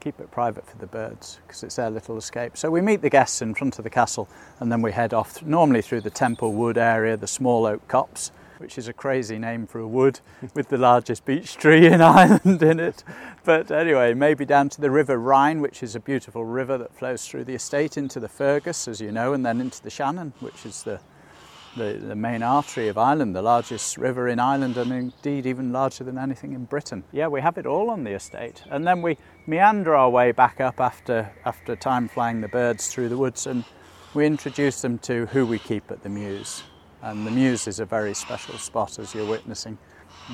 keep 0.00 0.18
it 0.18 0.30
private 0.30 0.66
for 0.66 0.78
the 0.78 0.86
birds 0.86 1.40
because 1.46 1.62
it's 1.62 1.76
their 1.76 1.90
little 1.90 2.16
escape. 2.16 2.56
So 2.56 2.70
we 2.70 2.80
meet 2.80 3.02
the 3.02 3.10
guests 3.10 3.42
in 3.42 3.54
front 3.54 3.78
of 3.78 3.84
the 3.84 3.90
castle 3.90 4.28
and 4.60 4.72
then 4.72 4.80
we 4.80 4.92
head 4.92 5.12
off 5.12 5.42
normally 5.42 5.82
through 5.82 6.00
the 6.00 6.10
temple 6.10 6.54
wood 6.54 6.78
area 6.78 7.18
the 7.18 7.26
small 7.26 7.66
oak 7.66 7.86
copse 7.86 8.30
which 8.58 8.78
is 8.78 8.88
a 8.88 8.92
crazy 8.92 9.38
name 9.38 9.66
for 9.66 9.80
a 9.80 9.86
wood 9.86 10.20
with 10.54 10.68
the 10.68 10.78
largest 10.78 11.24
beech 11.24 11.56
tree 11.56 11.86
in 11.86 12.00
Ireland 12.00 12.62
in 12.62 12.80
it. 12.80 13.04
But 13.44 13.70
anyway, 13.70 14.14
maybe 14.14 14.44
down 14.44 14.68
to 14.70 14.80
the 14.80 14.90
River 14.90 15.18
Rine, 15.18 15.60
which 15.60 15.82
is 15.82 15.94
a 15.94 16.00
beautiful 16.00 16.44
river 16.44 16.78
that 16.78 16.94
flows 16.94 17.26
through 17.26 17.44
the 17.44 17.54
estate 17.54 17.96
into 17.96 18.20
the 18.20 18.28
Fergus, 18.28 18.88
as 18.88 19.00
you 19.00 19.12
know, 19.12 19.32
and 19.32 19.44
then 19.44 19.60
into 19.60 19.82
the 19.82 19.90
Shannon, 19.90 20.32
which 20.40 20.66
is 20.66 20.82
the, 20.82 21.00
the, 21.76 21.94
the 21.94 22.16
main 22.16 22.42
artery 22.42 22.88
of 22.88 22.98
Ireland, 22.98 23.36
the 23.36 23.42
largest 23.42 23.96
river 23.96 24.28
in 24.28 24.38
Ireland, 24.38 24.76
and 24.76 24.92
indeed 24.92 25.46
even 25.46 25.72
larger 25.72 26.04
than 26.04 26.18
anything 26.18 26.52
in 26.52 26.64
Britain. 26.64 27.04
Yeah, 27.12 27.28
we 27.28 27.40
have 27.40 27.58
it 27.58 27.66
all 27.66 27.90
on 27.90 28.04
the 28.04 28.12
estate. 28.12 28.62
And 28.70 28.86
then 28.86 29.02
we 29.02 29.18
meander 29.46 29.94
our 29.94 30.10
way 30.10 30.32
back 30.32 30.60
up 30.60 30.80
after, 30.80 31.32
after 31.44 31.76
time 31.76 32.08
flying 32.08 32.40
the 32.40 32.48
birds 32.48 32.88
through 32.88 33.08
the 33.08 33.16
woods 33.16 33.46
and 33.46 33.64
we 34.14 34.24
introduce 34.24 34.80
them 34.80 34.98
to 35.00 35.26
who 35.26 35.44
we 35.44 35.58
keep 35.58 35.90
at 35.90 36.02
the 36.02 36.08
Mews 36.08 36.62
and 37.02 37.26
the 37.26 37.30
Mews 37.30 37.66
is 37.68 37.80
a 37.80 37.84
very 37.84 38.14
special 38.14 38.58
spot 38.58 38.98
as 38.98 39.14
you're 39.14 39.26
witnessing. 39.26 39.78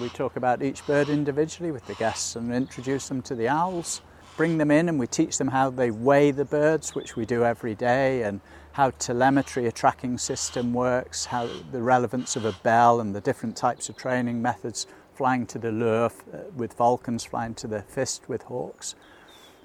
We 0.00 0.09
talk 0.09 0.37
about 0.37 0.62
each 0.62 0.87
bird 0.87 1.09
individually 1.09 1.71
with 1.71 1.87
the 1.87 1.95
guests 1.95 2.37
and 2.37 2.54
introduce 2.54 3.09
them 3.09 3.23
to 3.23 3.35
the 3.35 3.49
owls, 3.49 4.00
bring 4.37 4.59
them 4.59 4.71
in 4.71 4.88
and 4.88 4.99
we 4.99 5.07
teach 5.07 5.38
them 5.38 5.49
how 5.49 5.71
they 5.71 5.90
weigh 5.90 6.31
the 6.31 6.45
birds, 6.45 6.95
which 6.95 7.16
we 7.16 7.26
do 7.26 7.45
every 7.45 7.75
day, 7.75 8.23
and 8.23 8.40
how 8.73 8.90
telemetry, 8.90 9.66
a 9.66 9.73
tracking 9.73 10.16
system 10.16 10.73
works, 10.73 11.26
how 11.26 11.49
the 11.73 11.83
relevance 11.83 12.37
of 12.37 12.45
a 12.45 12.52
bell 12.62 13.00
and 13.00 13.14
the 13.14 13.21
different 13.21 13.57
types 13.57 13.88
of 13.88 13.97
training 13.97 14.40
methods, 14.40 14.87
flying 15.14 15.45
to 15.47 15.59
the 15.59 15.71
lure 15.71 16.07
uh, 16.07 16.38
with 16.57 16.73
falcons, 16.73 17.25
flying 17.25 17.54
to 17.54 17.66
the 17.66 17.83
fist 17.83 18.28
with 18.28 18.42
hawks. 18.45 18.95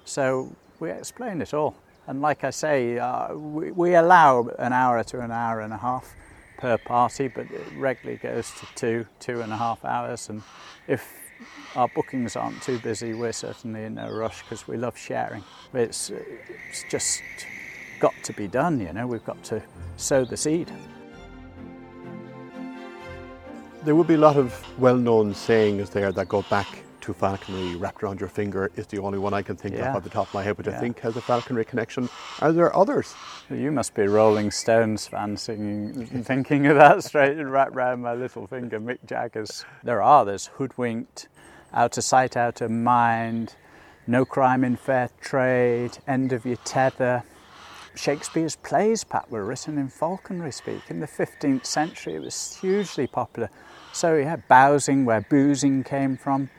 So 0.04 0.54
we 0.78 0.90
explain 0.90 1.40
it 1.40 1.54
all. 1.54 1.74
And 2.06 2.20
like 2.20 2.44
I 2.44 2.50
say, 2.50 2.98
uh, 2.98 3.34
we, 3.34 3.70
we 3.70 3.94
allow 3.94 4.48
an 4.58 4.72
hour 4.72 5.02
to 5.04 5.20
an 5.20 5.30
hour 5.30 5.60
and 5.60 5.72
a 5.72 5.78
half 5.78 6.14
per 6.58 6.76
party, 6.76 7.28
but 7.28 7.50
it 7.50 7.62
regularly 7.76 8.18
goes 8.18 8.50
to 8.60 8.66
two, 8.74 9.06
two 9.20 9.40
and 9.40 9.52
a 9.52 9.56
half 9.56 9.84
hours. 9.84 10.28
And 10.28 10.42
if 10.86 11.14
our 11.74 11.88
bookings 11.88 12.36
aren't 12.36 12.62
too 12.62 12.78
busy, 12.80 13.14
we're 13.14 13.32
certainly 13.32 13.84
in 13.84 13.94
no 13.94 14.10
rush 14.10 14.42
because 14.42 14.68
we 14.68 14.76
love 14.76 14.98
sharing. 14.98 15.42
It's, 15.72 16.10
it's 16.10 16.84
just 16.90 17.22
got 18.00 18.14
to 18.24 18.32
be 18.32 18.46
done, 18.46 18.80
you 18.80 18.92
know, 18.92 19.06
we've 19.06 19.24
got 19.24 19.42
to 19.44 19.62
sow 19.96 20.24
the 20.24 20.36
seed. 20.36 20.70
There 23.84 23.94
would 23.94 24.06
be 24.06 24.14
a 24.14 24.18
lot 24.18 24.36
of 24.36 24.62
well 24.78 24.96
known 24.96 25.34
sayings 25.34 25.90
there 25.90 26.12
that 26.12 26.28
go 26.28 26.42
back 26.50 26.82
to 27.08 27.14
falconry 27.14 27.74
wrapped 27.76 28.02
around 28.02 28.20
your 28.20 28.28
finger 28.28 28.70
is 28.76 28.86
the 28.88 28.98
only 28.98 29.18
one 29.18 29.32
I 29.32 29.40
can 29.40 29.56
think 29.56 29.74
Yeah. 29.74 29.90
of 29.90 29.96
off 29.96 30.04
the 30.04 30.10
top 30.10 30.28
of 30.28 30.34
my 30.34 30.42
head, 30.42 30.58
which 30.58 30.66
Yeah. 30.66 30.76
I 30.76 30.80
think 30.80 31.00
has 31.00 31.16
a 31.16 31.22
falconry 31.22 31.64
connection. 31.64 32.10
Are 32.40 32.52
there 32.52 32.74
others? 32.76 33.14
You 33.48 33.72
must 33.72 33.94
be 33.94 34.06
Rolling 34.06 34.50
Stones 34.50 35.06
fan 35.06 35.38
singing, 35.38 36.04
thinking 36.22 36.66
of 36.66 36.76
that 36.76 37.02
straight 37.02 37.38
and 37.38 37.50
wrapped 37.56 37.74
round 37.74 38.02
my 38.02 38.12
little 38.12 38.46
finger, 38.46 38.78
Mick 38.78 38.98
Jagger's. 39.06 39.64
There 39.82 40.02
are, 40.02 40.26
there's 40.26 40.48
Hoodwinked, 40.58 41.28
Out 41.72 41.96
of 41.96 42.04
Sight, 42.04 42.36
Out 42.36 42.60
of 42.60 42.70
Mind, 42.70 43.54
No 44.06 44.26
Crime 44.26 44.62
in 44.62 44.76
Fair 44.76 45.08
Trade, 45.18 45.96
End 46.06 46.34
of 46.34 46.44
Your 46.44 46.56
Tether. 46.56 47.22
Shakespeare's 47.94 48.56
plays, 48.56 49.02
Pat, 49.02 49.30
were 49.30 49.46
written 49.46 49.78
in 49.78 49.88
falconry 49.88 50.52
speak. 50.52 50.82
In 50.90 51.00
the 51.00 51.06
15th 51.06 51.64
century, 51.64 52.16
it 52.16 52.22
was 52.22 52.56
hugely 52.60 53.06
popular. 53.06 53.48
So, 53.94 54.16
yeah, 54.16 54.36
Bowsing, 54.36 55.06
where 55.06 55.22
boozing 55.22 55.82
came 55.84 56.18
from. 56.18 56.50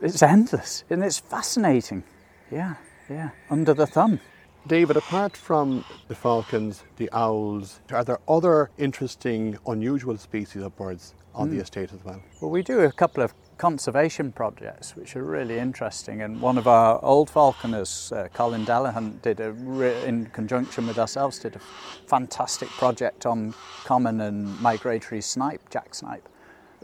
It's 0.00 0.22
endless 0.22 0.84
and 0.90 1.02
it's 1.02 1.18
fascinating. 1.18 2.04
Yeah, 2.50 2.74
yeah, 3.10 3.30
under 3.50 3.74
the 3.74 3.86
thumb. 3.86 4.20
David, 4.66 4.96
apart 4.96 5.36
from 5.36 5.84
the 6.08 6.14
falcons, 6.14 6.84
the 6.96 7.08
owls, 7.12 7.80
are 7.90 8.04
there 8.04 8.18
other 8.28 8.70
interesting, 8.76 9.56
unusual 9.66 10.16
species 10.18 10.62
of 10.62 10.76
birds 10.76 11.14
on 11.34 11.50
the 11.50 11.58
estate 11.58 11.92
as 11.92 12.04
well? 12.04 12.20
Well, 12.40 12.50
we 12.50 12.62
do 12.62 12.80
a 12.80 12.92
couple 12.92 13.22
of 13.22 13.32
conservation 13.56 14.30
projects 14.30 14.94
which 14.94 15.16
are 15.16 15.24
really 15.24 15.58
interesting, 15.58 16.22
and 16.22 16.40
one 16.40 16.58
of 16.58 16.66
our 16.66 17.02
old 17.04 17.30
falconers, 17.30 18.12
uh, 18.12 18.28
Colin 18.34 18.66
Delahunt, 18.66 19.22
did 19.22 19.40
a 19.40 19.52
re- 19.52 20.04
in 20.04 20.26
conjunction 20.26 20.86
with 20.86 20.98
ourselves 20.98 21.38
did 21.38 21.56
a 21.56 21.60
fantastic 22.06 22.68
project 22.68 23.26
on 23.26 23.54
common 23.84 24.20
and 24.20 24.60
migratory 24.60 25.20
snipe, 25.20 25.70
jack 25.70 25.94
snipe. 25.94 26.28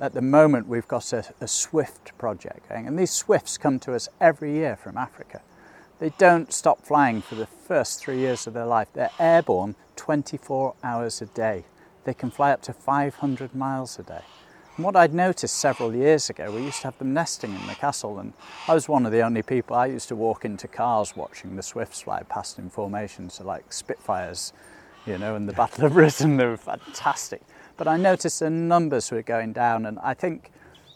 At 0.00 0.12
the 0.12 0.22
moment, 0.22 0.66
we've 0.66 0.88
got 0.88 1.12
a, 1.12 1.24
a 1.40 1.46
swift 1.46 2.16
project 2.18 2.68
going, 2.68 2.88
and 2.88 2.98
these 2.98 3.12
swifts 3.12 3.56
come 3.56 3.78
to 3.80 3.94
us 3.94 4.08
every 4.20 4.52
year 4.52 4.74
from 4.74 4.96
Africa. 4.96 5.40
They 6.00 6.10
don't 6.18 6.52
stop 6.52 6.84
flying 6.84 7.22
for 7.22 7.36
the 7.36 7.46
first 7.46 8.00
three 8.00 8.18
years 8.18 8.48
of 8.48 8.54
their 8.54 8.66
life. 8.66 8.88
They're 8.92 9.10
airborne 9.20 9.76
24 9.94 10.74
hours 10.82 11.22
a 11.22 11.26
day. 11.26 11.64
They 12.02 12.14
can 12.14 12.32
fly 12.32 12.50
up 12.50 12.62
to 12.62 12.72
500 12.72 13.54
miles 13.54 13.96
a 13.98 14.02
day. 14.02 14.22
And 14.76 14.84
what 14.84 14.96
I'd 14.96 15.14
noticed 15.14 15.54
several 15.54 15.94
years 15.94 16.28
ago, 16.28 16.50
we 16.50 16.62
used 16.62 16.80
to 16.80 16.88
have 16.88 16.98
them 16.98 17.14
nesting 17.14 17.54
in 17.54 17.66
the 17.68 17.76
castle, 17.76 18.18
and 18.18 18.32
I 18.66 18.74
was 18.74 18.88
one 18.88 19.06
of 19.06 19.12
the 19.12 19.20
only 19.20 19.42
people. 19.42 19.76
I 19.76 19.86
used 19.86 20.08
to 20.08 20.16
walk 20.16 20.44
into 20.44 20.66
cars 20.66 21.14
watching 21.14 21.54
the 21.54 21.62
swifts 21.62 22.00
fly 22.02 22.24
past 22.24 22.58
in 22.58 22.68
formation, 22.68 23.30
so 23.30 23.44
like 23.44 23.72
Spitfires, 23.72 24.52
you 25.06 25.16
know, 25.18 25.36
in 25.36 25.46
the 25.46 25.52
Battle 25.52 25.84
of 25.84 25.92
Britain, 25.92 26.36
they 26.36 26.46
were 26.46 26.56
fantastic. 26.56 27.42
But 27.76 27.88
I 27.88 27.96
noticed 27.96 28.40
the 28.40 28.50
numbers 28.50 29.10
were 29.10 29.22
going 29.22 29.52
down, 29.52 29.86
and 29.86 29.98
I 29.98 30.14
think 30.14 30.52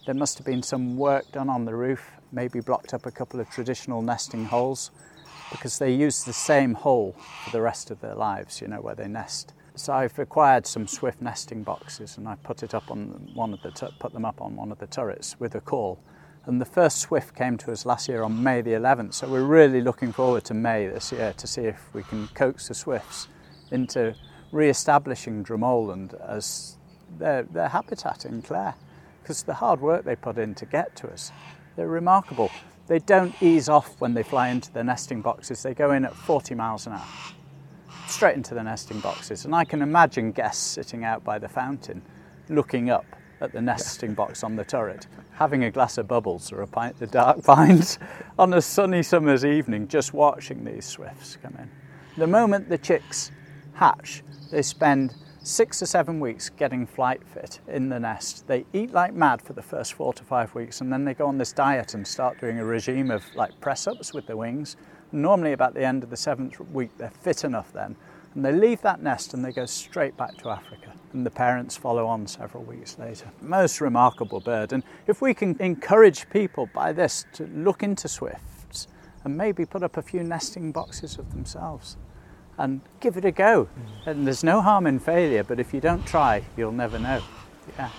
there 0.07 0.15
must 0.15 0.39
have 0.39 0.47
been 0.47 0.63
some 0.63 0.97
work 0.97 1.31
done 1.33 1.49
on 1.49 1.65
the 1.65 1.75
roof, 1.75 2.13
maybe 2.31 2.61
blocked 2.61 2.95
up 2.95 3.05
a 3.05 3.11
couple 3.11 3.41
of 3.41 3.51
traditional 3.51 4.01
nesting 4.01 4.45
holes, 4.45 4.93
because 5.51 5.79
they 5.79 5.93
use 5.93 6.25
the 6.25 6.33
same 6.33 6.75
hole 6.75 7.17
for 7.45 7.51
the 7.51 7.61
rest 7.61 7.91
of 7.91 8.01
their 8.01 8.15
lives, 8.15 8.61
you 8.61 8.69
know, 8.69 8.81
where 8.81 8.95
they 8.95 9.09
nest. 9.09 9.55
so 9.75 9.93
I've 9.93 10.19
acquired 10.19 10.67
some 10.67 10.87
swift 10.87 11.21
nesting 11.21 11.63
boxes, 11.63 12.17
and 12.17 12.29
I 12.29 12.37
put 12.37 12.63
it 12.63 12.75
up 12.75 12.91
on 12.91 13.31
one 13.35 13.53
of 13.53 13.63
the 13.63 13.71
tu- 13.71 13.93
put 13.99 14.13
them 14.13 14.25
up 14.25 14.41
on 14.41 14.57
one 14.57 14.71
of 14.73 14.79
the 14.79 14.87
turrets 14.87 15.39
with 15.39 15.55
a 15.55 15.61
call. 15.61 15.99
And 16.47 16.61
the 16.61 16.65
first 16.65 16.99
swift 16.99 17.35
came 17.35 17.59
to 17.59 17.73
us 17.73 17.85
last 17.85 18.09
year 18.09 18.23
on 18.23 18.43
May 18.43 18.63
the 18.63 18.73
11th. 18.73 19.15
So 19.15 19.29
we're 19.29 19.45
really 19.45 19.81
looking 19.81 20.13
forward 20.13 20.45
to 20.45 20.55
May 20.55 20.87
this 20.87 21.13
year 21.13 21.35
to 21.37 21.47
see 21.47 21.63
if 21.63 21.93
we 21.93 22.03
can 22.03 22.29
coax 22.29 22.69
the 22.69 22.75
swifts 22.75 23.29
into 23.71 24.15
re-establishing 24.53 25.45
Dromoland 25.45 26.15
as 26.27 26.77
their, 27.19 27.43
their 27.45 27.69
habitat 27.69 28.25
in 28.25 28.43
Clare. 28.43 28.75
Because 29.23 29.43
the 29.43 29.55
hard 29.55 29.81
work 29.81 30.05
they 30.05 30.17
put 30.17 30.39
in 30.39 30.55
to 30.55 30.67
get 30.67 30.97
to 30.97 31.09
us, 31.13 31.33
they're 31.77 31.89
remarkable. 31.89 32.51
They 32.87 32.99
don't 32.99 33.35
ease 33.43 33.69
off 33.69 34.01
when 34.01 34.15
they 34.15 34.23
fly 34.23 34.49
into 34.49 34.73
their 34.73 34.85
nesting 34.85 35.21
boxes. 35.21 35.63
They 35.63 35.75
go 35.75 35.93
in 35.93 36.07
at 36.07 36.15
40 36.15 36.55
miles 36.55 36.87
an 36.87 36.95
hour, 36.95 37.07
straight 38.07 38.37
into 38.37 38.55
the 38.55 38.63
nesting 38.63 39.01
boxes. 39.01 39.45
And 39.45 39.55
I 39.55 39.65
can 39.65 39.83
imagine 39.83 40.33
guests 40.33 40.65
sitting 40.65 41.05
out 41.05 41.23
by 41.25 41.39
the 41.39 41.49
fountain, 41.49 42.01
looking 42.49 42.89
up 42.89 43.05
at 43.41 43.53
the 43.53 43.61
nesting 43.61 44.15
box 44.15 44.43
on 44.43 44.57
the 44.57 44.65
turret, 44.65 45.07
having 45.33 45.65
a 45.65 45.71
glass 45.71 45.99
of 45.99 46.09
bubbles 46.09 46.51
or 46.51 46.63
a 46.63 46.67
pint 46.67 47.01
of 47.01 47.11
dark 47.11 47.45
pines 47.45 47.99
on 48.39 48.55
a 48.55 48.63
sunny 48.63 49.03
summer's 49.03 49.45
evening, 49.45 49.87
just 49.87 50.15
watching 50.15 50.65
these 50.65 50.87
swifts 50.87 51.37
come 51.43 51.55
in. 51.59 51.71
The 52.17 52.27
moment 52.27 52.69
the 52.69 52.79
chicks 52.79 53.31
hatch, 53.79 54.23
they 54.51 54.63
spend 54.63 55.15
six 55.43 55.81
or 55.81 55.87
seven 55.87 56.21
weeks 56.21 56.51
getting 56.51 56.85
flight 56.85 57.23
fit 57.25 57.61
in 57.69 57.89
the 57.89 58.01
nest. 58.01 58.47
They 58.47 58.67
eat 58.73 58.93
like 58.93 59.15
mad 59.15 59.41
for 59.41 59.53
the 59.53 59.63
first 59.63 59.95
four 59.95 60.13
to 60.15 60.25
five 60.25 60.55
weeks, 60.55 60.81
and 60.81 60.93
then 60.93 61.05
they 61.05 61.15
go 61.15 61.27
on 61.27 61.39
this 61.39 61.53
diet 61.53 61.95
and 61.95 62.07
start 62.07 62.41
doing 62.41 62.59
a 62.59 62.65
regime 62.65 63.11
of 63.11 63.25
like 63.35 63.59
press 63.61 63.87
ups 63.87 64.13
with 64.13 64.27
their 64.27 64.37
wings. 64.37 64.77
Normally, 65.13 65.53
about 65.53 65.75
the 65.75 65.85
end 65.85 66.03
of 66.03 66.11
the 66.11 66.17
seventh 66.17 66.61
week, 66.73 66.91
they're 66.99 67.11
fit 67.11 67.45
enough 67.45 67.73
then, 67.73 67.97
and 68.35 68.45
they 68.45 68.53
leave 68.53 68.83
that 68.83 69.01
nest 69.01 69.33
and 69.33 69.45
they 69.45 69.53
go 69.53 69.65
straight 69.65 70.17
back 70.17 70.37
to 70.39 70.51
Africa. 70.51 70.93
And 71.15 71.25
the 71.25 71.31
parents 71.31 71.77
follow 71.77 72.07
on 72.07 72.27
several 72.27 72.65
weeks 72.65 72.99
later. 72.99 73.31
Most 73.41 73.81
remarkable 73.81 74.41
bird. 74.41 74.75
And 74.75 74.83
if 75.07 75.23
we 75.23 75.33
can 75.33 75.57
encourage 75.61 76.29
people 76.29 76.69
by 76.75 76.93
this 76.93 77.25
to 77.33 77.47
look 77.47 77.83
into 77.83 78.09
swifts 78.09 78.89
and 79.25 79.35
maybe 79.35 79.65
put 79.65 79.83
up 79.83 79.97
a 79.97 80.03
few 80.03 80.23
nesting 80.23 80.71
boxes 80.71 81.17
of 81.17 81.31
themselves, 81.31 81.97
and 82.59 82.81
give 83.01 83.17
it 83.17 83.25
a 83.25 83.31
go. 83.31 83.69
And 84.05 84.27
there's 84.27 84.45
no 84.45 84.61
harm 84.61 84.87
in 84.87 84.99
failure, 84.99 85.45
but 85.45 85.61
if 85.61 85.73
you 85.73 85.81
don't 85.81 86.05
try, 86.07 86.43
you'll 86.57 86.73
never 86.73 86.99
know. 86.99 87.23
Yeah. 87.79 87.91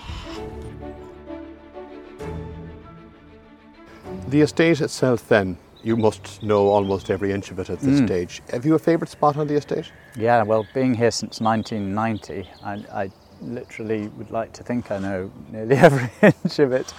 The 4.28 4.42
estate 4.42 4.82
itself, 4.82 5.28
then, 5.28 5.58
you 5.82 5.96
must 5.96 6.44
know 6.44 6.68
almost 6.68 7.10
every 7.10 7.32
inch 7.32 7.52
of 7.52 7.60
it 7.60 7.70
at 7.70 7.80
this 7.80 8.00
stage. 8.00 8.42
Have 8.52 8.66
you 8.66 8.76
a 8.76 8.80
favourite 8.80 9.10
spot 9.10 9.38
on 9.38 9.48
the 9.48 9.56
estate? 9.56 9.92
Yeah, 10.16 10.44
well, 10.44 10.68
being 10.74 10.94
here 10.94 11.12
since 11.12 11.40
1990, 11.40 12.50
I, 12.64 13.04
I 13.04 13.12
literally 13.42 14.08
would 14.10 14.30
like 14.30 14.52
to 14.54 14.64
think 14.64 14.92
I 14.92 15.00
know 15.00 15.32
nearly 15.50 15.76
every 15.78 16.10
inch 16.22 16.60
of 16.60 16.74
it. 16.74 16.94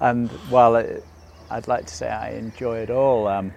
And 0.00 0.28
while 0.50 0.74
it, 0.76 1.04
I'd 1.50 1.68
like 1.68 1.86
to 1.86 1.94
say 1.94 2.08
I 2.08 2.30
enjoy 2.32 2.78
it 2.78 2.90
all, 2.90 3.28
um, 3.28 3.52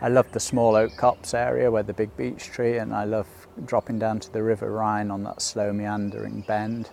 I 0.00 0.06
love 0.06 0.30
the 0.30 0.38
small 0.38 0.76
oak 0.76 0.96
copse 0.96 1.34
area 1.34 1.72
where 1.72 1.82
the 1.82 1.92
big 1.92 2.16
beech 2.16 2.44
tree, 2.44 2.78
and 2.78 2.94
I 2.94 3.02
love 3.02 3.26
dropping 3.64 3.98
down 3.98 4.20
to 4.20 4.32
the 4.32 4.44
River 4.44 4.70
Rine 4.70 5.10
on 5.10 5.24
that 5.24 5.42
slow 5.42 5.72
meandering 5.72 6.42
bend. 6.42 6.90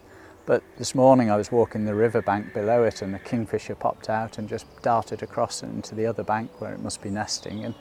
But 0.48 0.64
this 0.80 0.96
morning 0.96 1.30
I 1.30 1.38
was 1.38 1.52
walking 1.52 1.86
the 1.86 1.94
riverbank 1.94 2.56
below 2.56 2.84
it, 2.84 3.04
and 3.04 3.14
a 3.14 3.20
kingfisher 3.20 3.76
popped 3.76 4.10
out 4.10 4.40
and 4.40 4.50
just 4.50 4.66
darted 4.82 5.22
across 5.22 5.62
into 5.62 5.94
the 5.94 6.08
other 6.08 6.24
bank 6.24 6.60
where 6.60 6.74
it 6.74 6.80
must 6.80 7.04
be 7.04 7.12
nesting. 7.12 7.64
And 7.64 7.76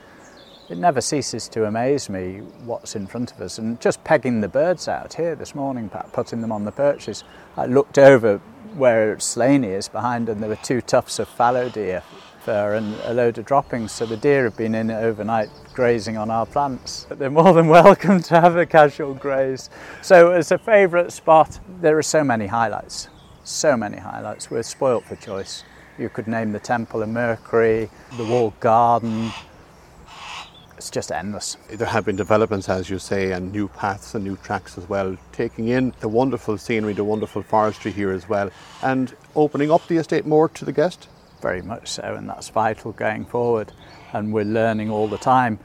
it 0.69 0.77
never 0.77 1.01
ceases 1.01 1.49
to 1.51 1.65
amaze 1.65 2.11
me 2.11 2.41
what's 2.67 2.95
in 2.95 3.07
front 3.07 3.33
of 3.33 3.41
us. 3.41 3.57
And 3.57 3.81
just 3.81 4.05
pegging 4.05 4.43
the 4.43 4.49
birds 4.49 4.89
out 4.89 5.15
here 5.15 5.35
this 5.35 5.55
morning, 5.55 5.91
putting 6.13 6.43
them 6.43 6.53
on 6.53 6.67
the 6.67 6.73
perches, 6.73 7.25
I 7.57 7.65
looked 7.65 7.97
over 7.97 8.43
where 8.77 9.19
Slaney 9.19 9.69
is 9.69 9.89
behind, 9.89 10.29
and 10.29 10.43
there 10.43 10.51
were 10.51 10.57
two 10.57 10.83
tufts 10.83 11.19
of 11.19 11.29
fallow 11.29 11.71
deer 11.71 12.03
fur 12.45 12.75
and 12.75 12.95
a 13.05 13.15
load 13.15 13.39
of 13.39 13.47
droppings. 13.47 13.91
So 13.91 14.05
the 14.05 14.17
deer 14.17 14.45
have 14.45 14.57
been 14.57 14.75
in 14.75 14.91
it 14.91 14.97
overnight 15.03 15.49
grazing 15.73 16.17
on 16.19 16.31
our 16.31 16.45
plants. 16.45 17.07
But 17.09 17.19
they're 17.19 17.31
more 17.31 17.55
than 17.55 17.69
welcome 17.83 18.23
to 18.25 18.41
have 18.41 18.57
a 18.57 18.67
casual 18.67 19.15
graze. 19.15 19.71
So 20.03 20.31
as 20.33 20.53
a 20.53 20.59
favourite 20.59 21.11
spot, 21.13 21.59
there 21.81 21.97
are 21.97 22.03
so 22.03 22.23
many 22.23 22.47
highlights. 22.47 23.09
So 23.45 23.77
many 23.77 23.97
highlights. 23.97 24.51
We're 24.51 24.63
spoilt 24.63 25.05
for 25.05 25.17
choice. 25.17 25.65
You 25.99 26.09
could 26.09 26.27
name 26.27 26.53
the 26.53 26.61
Temple 26.61 27.03
of 27.03 27.09
Mercury, 27.09 27.89
the 28.17 28.25
walled 28.25 28.59
garden. 28.61 29.31
It's 30.77 30.91
just 30.91 31.13
endless. 31.13 31.57
There 31.71 31.87
have 31.87 32.05
been 32.05 32.17
developments, 32.17 32.69
as 32.69 32.91
you 32.91 32.99
say, 32.99 33.33
and 33.33 33.53
new 33.53 33.69
paths 33.69 34.15
and 34.15 34.25
new 34.25 34.37
tracks 34.37 34.77
as 34.77 34.89
well, 34.89 35.17
taking 35.33 35.69
in 35.69 35.95
the 36.01 36.09
wonderful 36.09 36.59
scenery, 36.59 36.93
the 36.93 37.05
wonderful 37.05 37.43
forestry 37.43 37.93
here 37.93 38.11
as 38.11 38.29
well, 38.29 38.51
and 38.83 39.15
opening 39.37 39.71
up 39.71 39.87
the 39.87 39.97
estate 39.97 40.27
more 40.27 40.49
to 40.51 40.65
the 40.65 40.73
guest. 40.73 41.09
Very 41.45 41.61
much 41.61 41.89
so, 41.89 42.15
and 42.17 42.27
that's 42.27 42.49
vital 42.49 42.93
going 42.93 43.27
forward. 43.27 43.71
And 44.15 44.33
we're 44.33 44.47
learning 44.47 44.89
all 44.89 45.09
the 45.09 45.19
time 45.19 45.59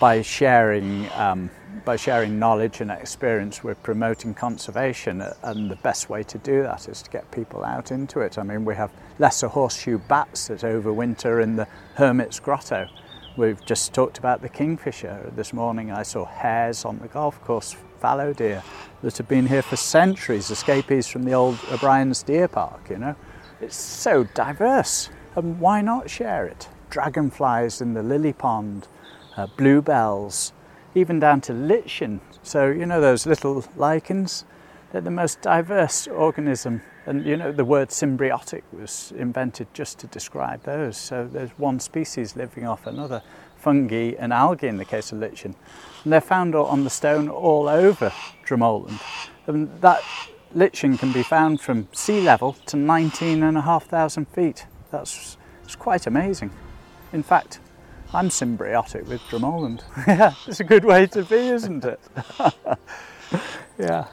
by 0.00 0.22
sharing, 0.22 1.12
um, 1.12 1.50
by 1.84 1.96
sharing 1.96 2.38
knowledge 2.38 2.80
and 2.80 2.90
experience. 2.90 3.62
We're 3.62 3.74
promoting 3.74 4.32
conservation, 4.32 5.20
uh, 5.20 5.34
and 5.42 5.70
the 5.70 5.76
best 5.76 6.08
way 6.08 6.22
to 6.22 6.38
do 6.38 6.62
that 6.62 6.88
is 6.88 7.02
to 7.02 7.10
get 7.10 7.30
people 7.32 7.64
out 7.64 7.92
into 7.92 8.20
it. 8.20 8.38
I 8.38 8.44
mean, 8.44 8.64
we 8.64 8.76
have 8.76 8.90
lesser 9.18 9.48
horseshoe 9.48 9.98
bats 9.98 10.46
that 10.46 10.60
overwinter 10.60 11.42
in 11.42 11.56
the 11.56 11.68
Hermit's 11.96 12.40
Grotto. 12.40 12.88
We've 13.36 13.62
just 13.66 13.92
talked 13.92 14.16
about 14.16 14.40
the 14.40 14.48
kingfisher. 14.48 15.30
This 15.36 15.52
morning 15.52 15.92
I 15.92 16.02
saw 16.02 16.24
hares 16.24 16.86
on 16.86 16.98
the 17.00 17.08
golf 17.08 17.44
course, 17.44 17.76
fallow 18.00 18.32
deer 18.32 18.62
that 19.02 19.18
have 19.18 19.28
been 19.28 19.48
here 19.48 19.60
for 19.60 19.76
centuries, 19.76 20.50
escapees 20.50 21.06
from 21.06 21.24
the 21.24 21.34
old 21.34 21.58
O'Brien's 21.70 22.22
Deer 22.22 22.48
Park, 22.48 22.88
you 22.88 22.96
know. 22.96 23.16
It's 23.60 23.76
so 23.76 24.24
diverse, 24.34 25.08
and 25.36 25.60
why 25.60 25.80
not 25.82 26.10
share 26.10 26.46
it? 26.46 26.68
Dragonflies 26.90 27.80
in 27.80 27.94
the 27.94 28.02
lily 28.02 28.32
pond, 28.32 28.88
uh, 29.36 29.46
bluebells, 29.56 30.52
even 30.94 31.20
down 31.20 31.42
to 31.42 31.52
lichen. 31.52 32.20
So, 32.42 32.66
you 32.68 32.86
know, 32.86 33.00
those 33.00 33.26
little 33.26 33.64
lichens, 33.76 34.44
they're 34.90 35.02
the 35.02 35.10
most 35.10 35.42
diverse 35.42 36.06
organism. 36.06 36.80
And, 37.04 37.24
you 37.24 37.36
know, 37.36 37.52
the 37.52 37.64
word 37.64 37.90
symbiotic 37.90 38.62
was 38.72 39.12
invented 39.16 39.68
just 39.74 39.98
to 40.00 40.06
describe 40.06 40.62
those. 40.62 40.96
So, 40.96 41.28
there's 41.30 41.50
one 41.50 41.80
species 41.80 42.34
living 42.34 42.66
off 42.66 42.86
another 42.86 43.22
fungi 43.56 44.14
and 44.18 44.32
algae 44.32 44.68
in 44.68 44.78
the 44.78 44.84
case 44.84 45.12
of 45.12 45.18
lichen. 45.18 45.54
And 46.02 46.12
they're 46.12 46.20
found 46.20 46.54
on 46.54 46.84
the 46.84 46.90
stone 46.90 47.28
all 47.28 47.68
over 47.68 48.12
Dromoland. 48.46 49.00
And 49.46 49.70
that 49.82 50.02
lichen 50.54 50.96
can 50.96 51.12
be 51.12 51.22
found 51.22 51.60
from 51.60 51.88
sea 51.92 52.22
level 52.22 52.54
to 52.66 52.76
19,500 52.76 54.28
feet. 54.28 54.66
That's 54.90 55.36
it's 55.64 55.76
quite 55.76 56.06
amazing. 56.06 56.50
In 57.12 57.22
fact, 57.22 57.60
I'm 58.12 58.28
symbiotic 58.28 59.06
with 59.06 59.20
Dromoland. 59.22 59.82
yeah, 60.06 60.34
it's 60.46 60.60
a 60.60 60.64
good 60.64 60.84
way 60.84 61.06
to 61.08 61.22
be, 61.24 61.36
isn't 61.36 61.84
it? 61.84 62.00
yeah. 63.78 64.06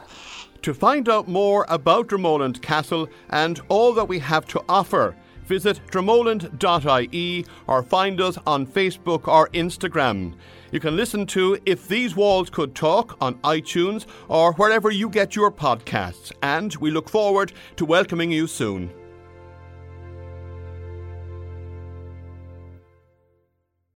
To 0.62 0.74
find 0.74 1.08
out 1.08 1.28
more 1.28 1.66
about 1.68 2.08
Dromoland 2.08 2.60
Castle 2.62 3.08
and 3.30 3.60
all 3.68 3.92
that 3.92 4.08
we 4.08 4.18
have 4.18 4.46
to 4.46 4.64
offer, 4.68 5.14
visit 5.44 5.80
dromoland.ie 5.90 7.46
or 7.66 7.82
find 7.82 8.20
us 8.20 8.38
on 8.46 8.66
Facebook 8.66 9.28
or 9.28 9.48
Instagram. 9.50 10.34
You 10.72 10.80
can 10.80 10.96
listen 10.96 11.26
to 11.26 11.58
If 11.66 11.86
These 11.86 12.16
Walls 12.16 12.50
Could 12.50 12.74
Talk 12.74 13.16
on 13.20 13.34
iTunes 13.40 14.06
or 14.28 14.54
wherever 14.54 14.90
you 14.90 15.08
get 15.08 15.36
your 15.36 15.52
podcasts, 15.52 16.32
and 16.42 16.74
we 16.76 16.90
look 16.90 17.08
forward 17.08 17.52
to 17.76 17.84
welcoming 17.84 18.32
you 18.32 18.46
soon. 18.46 18.90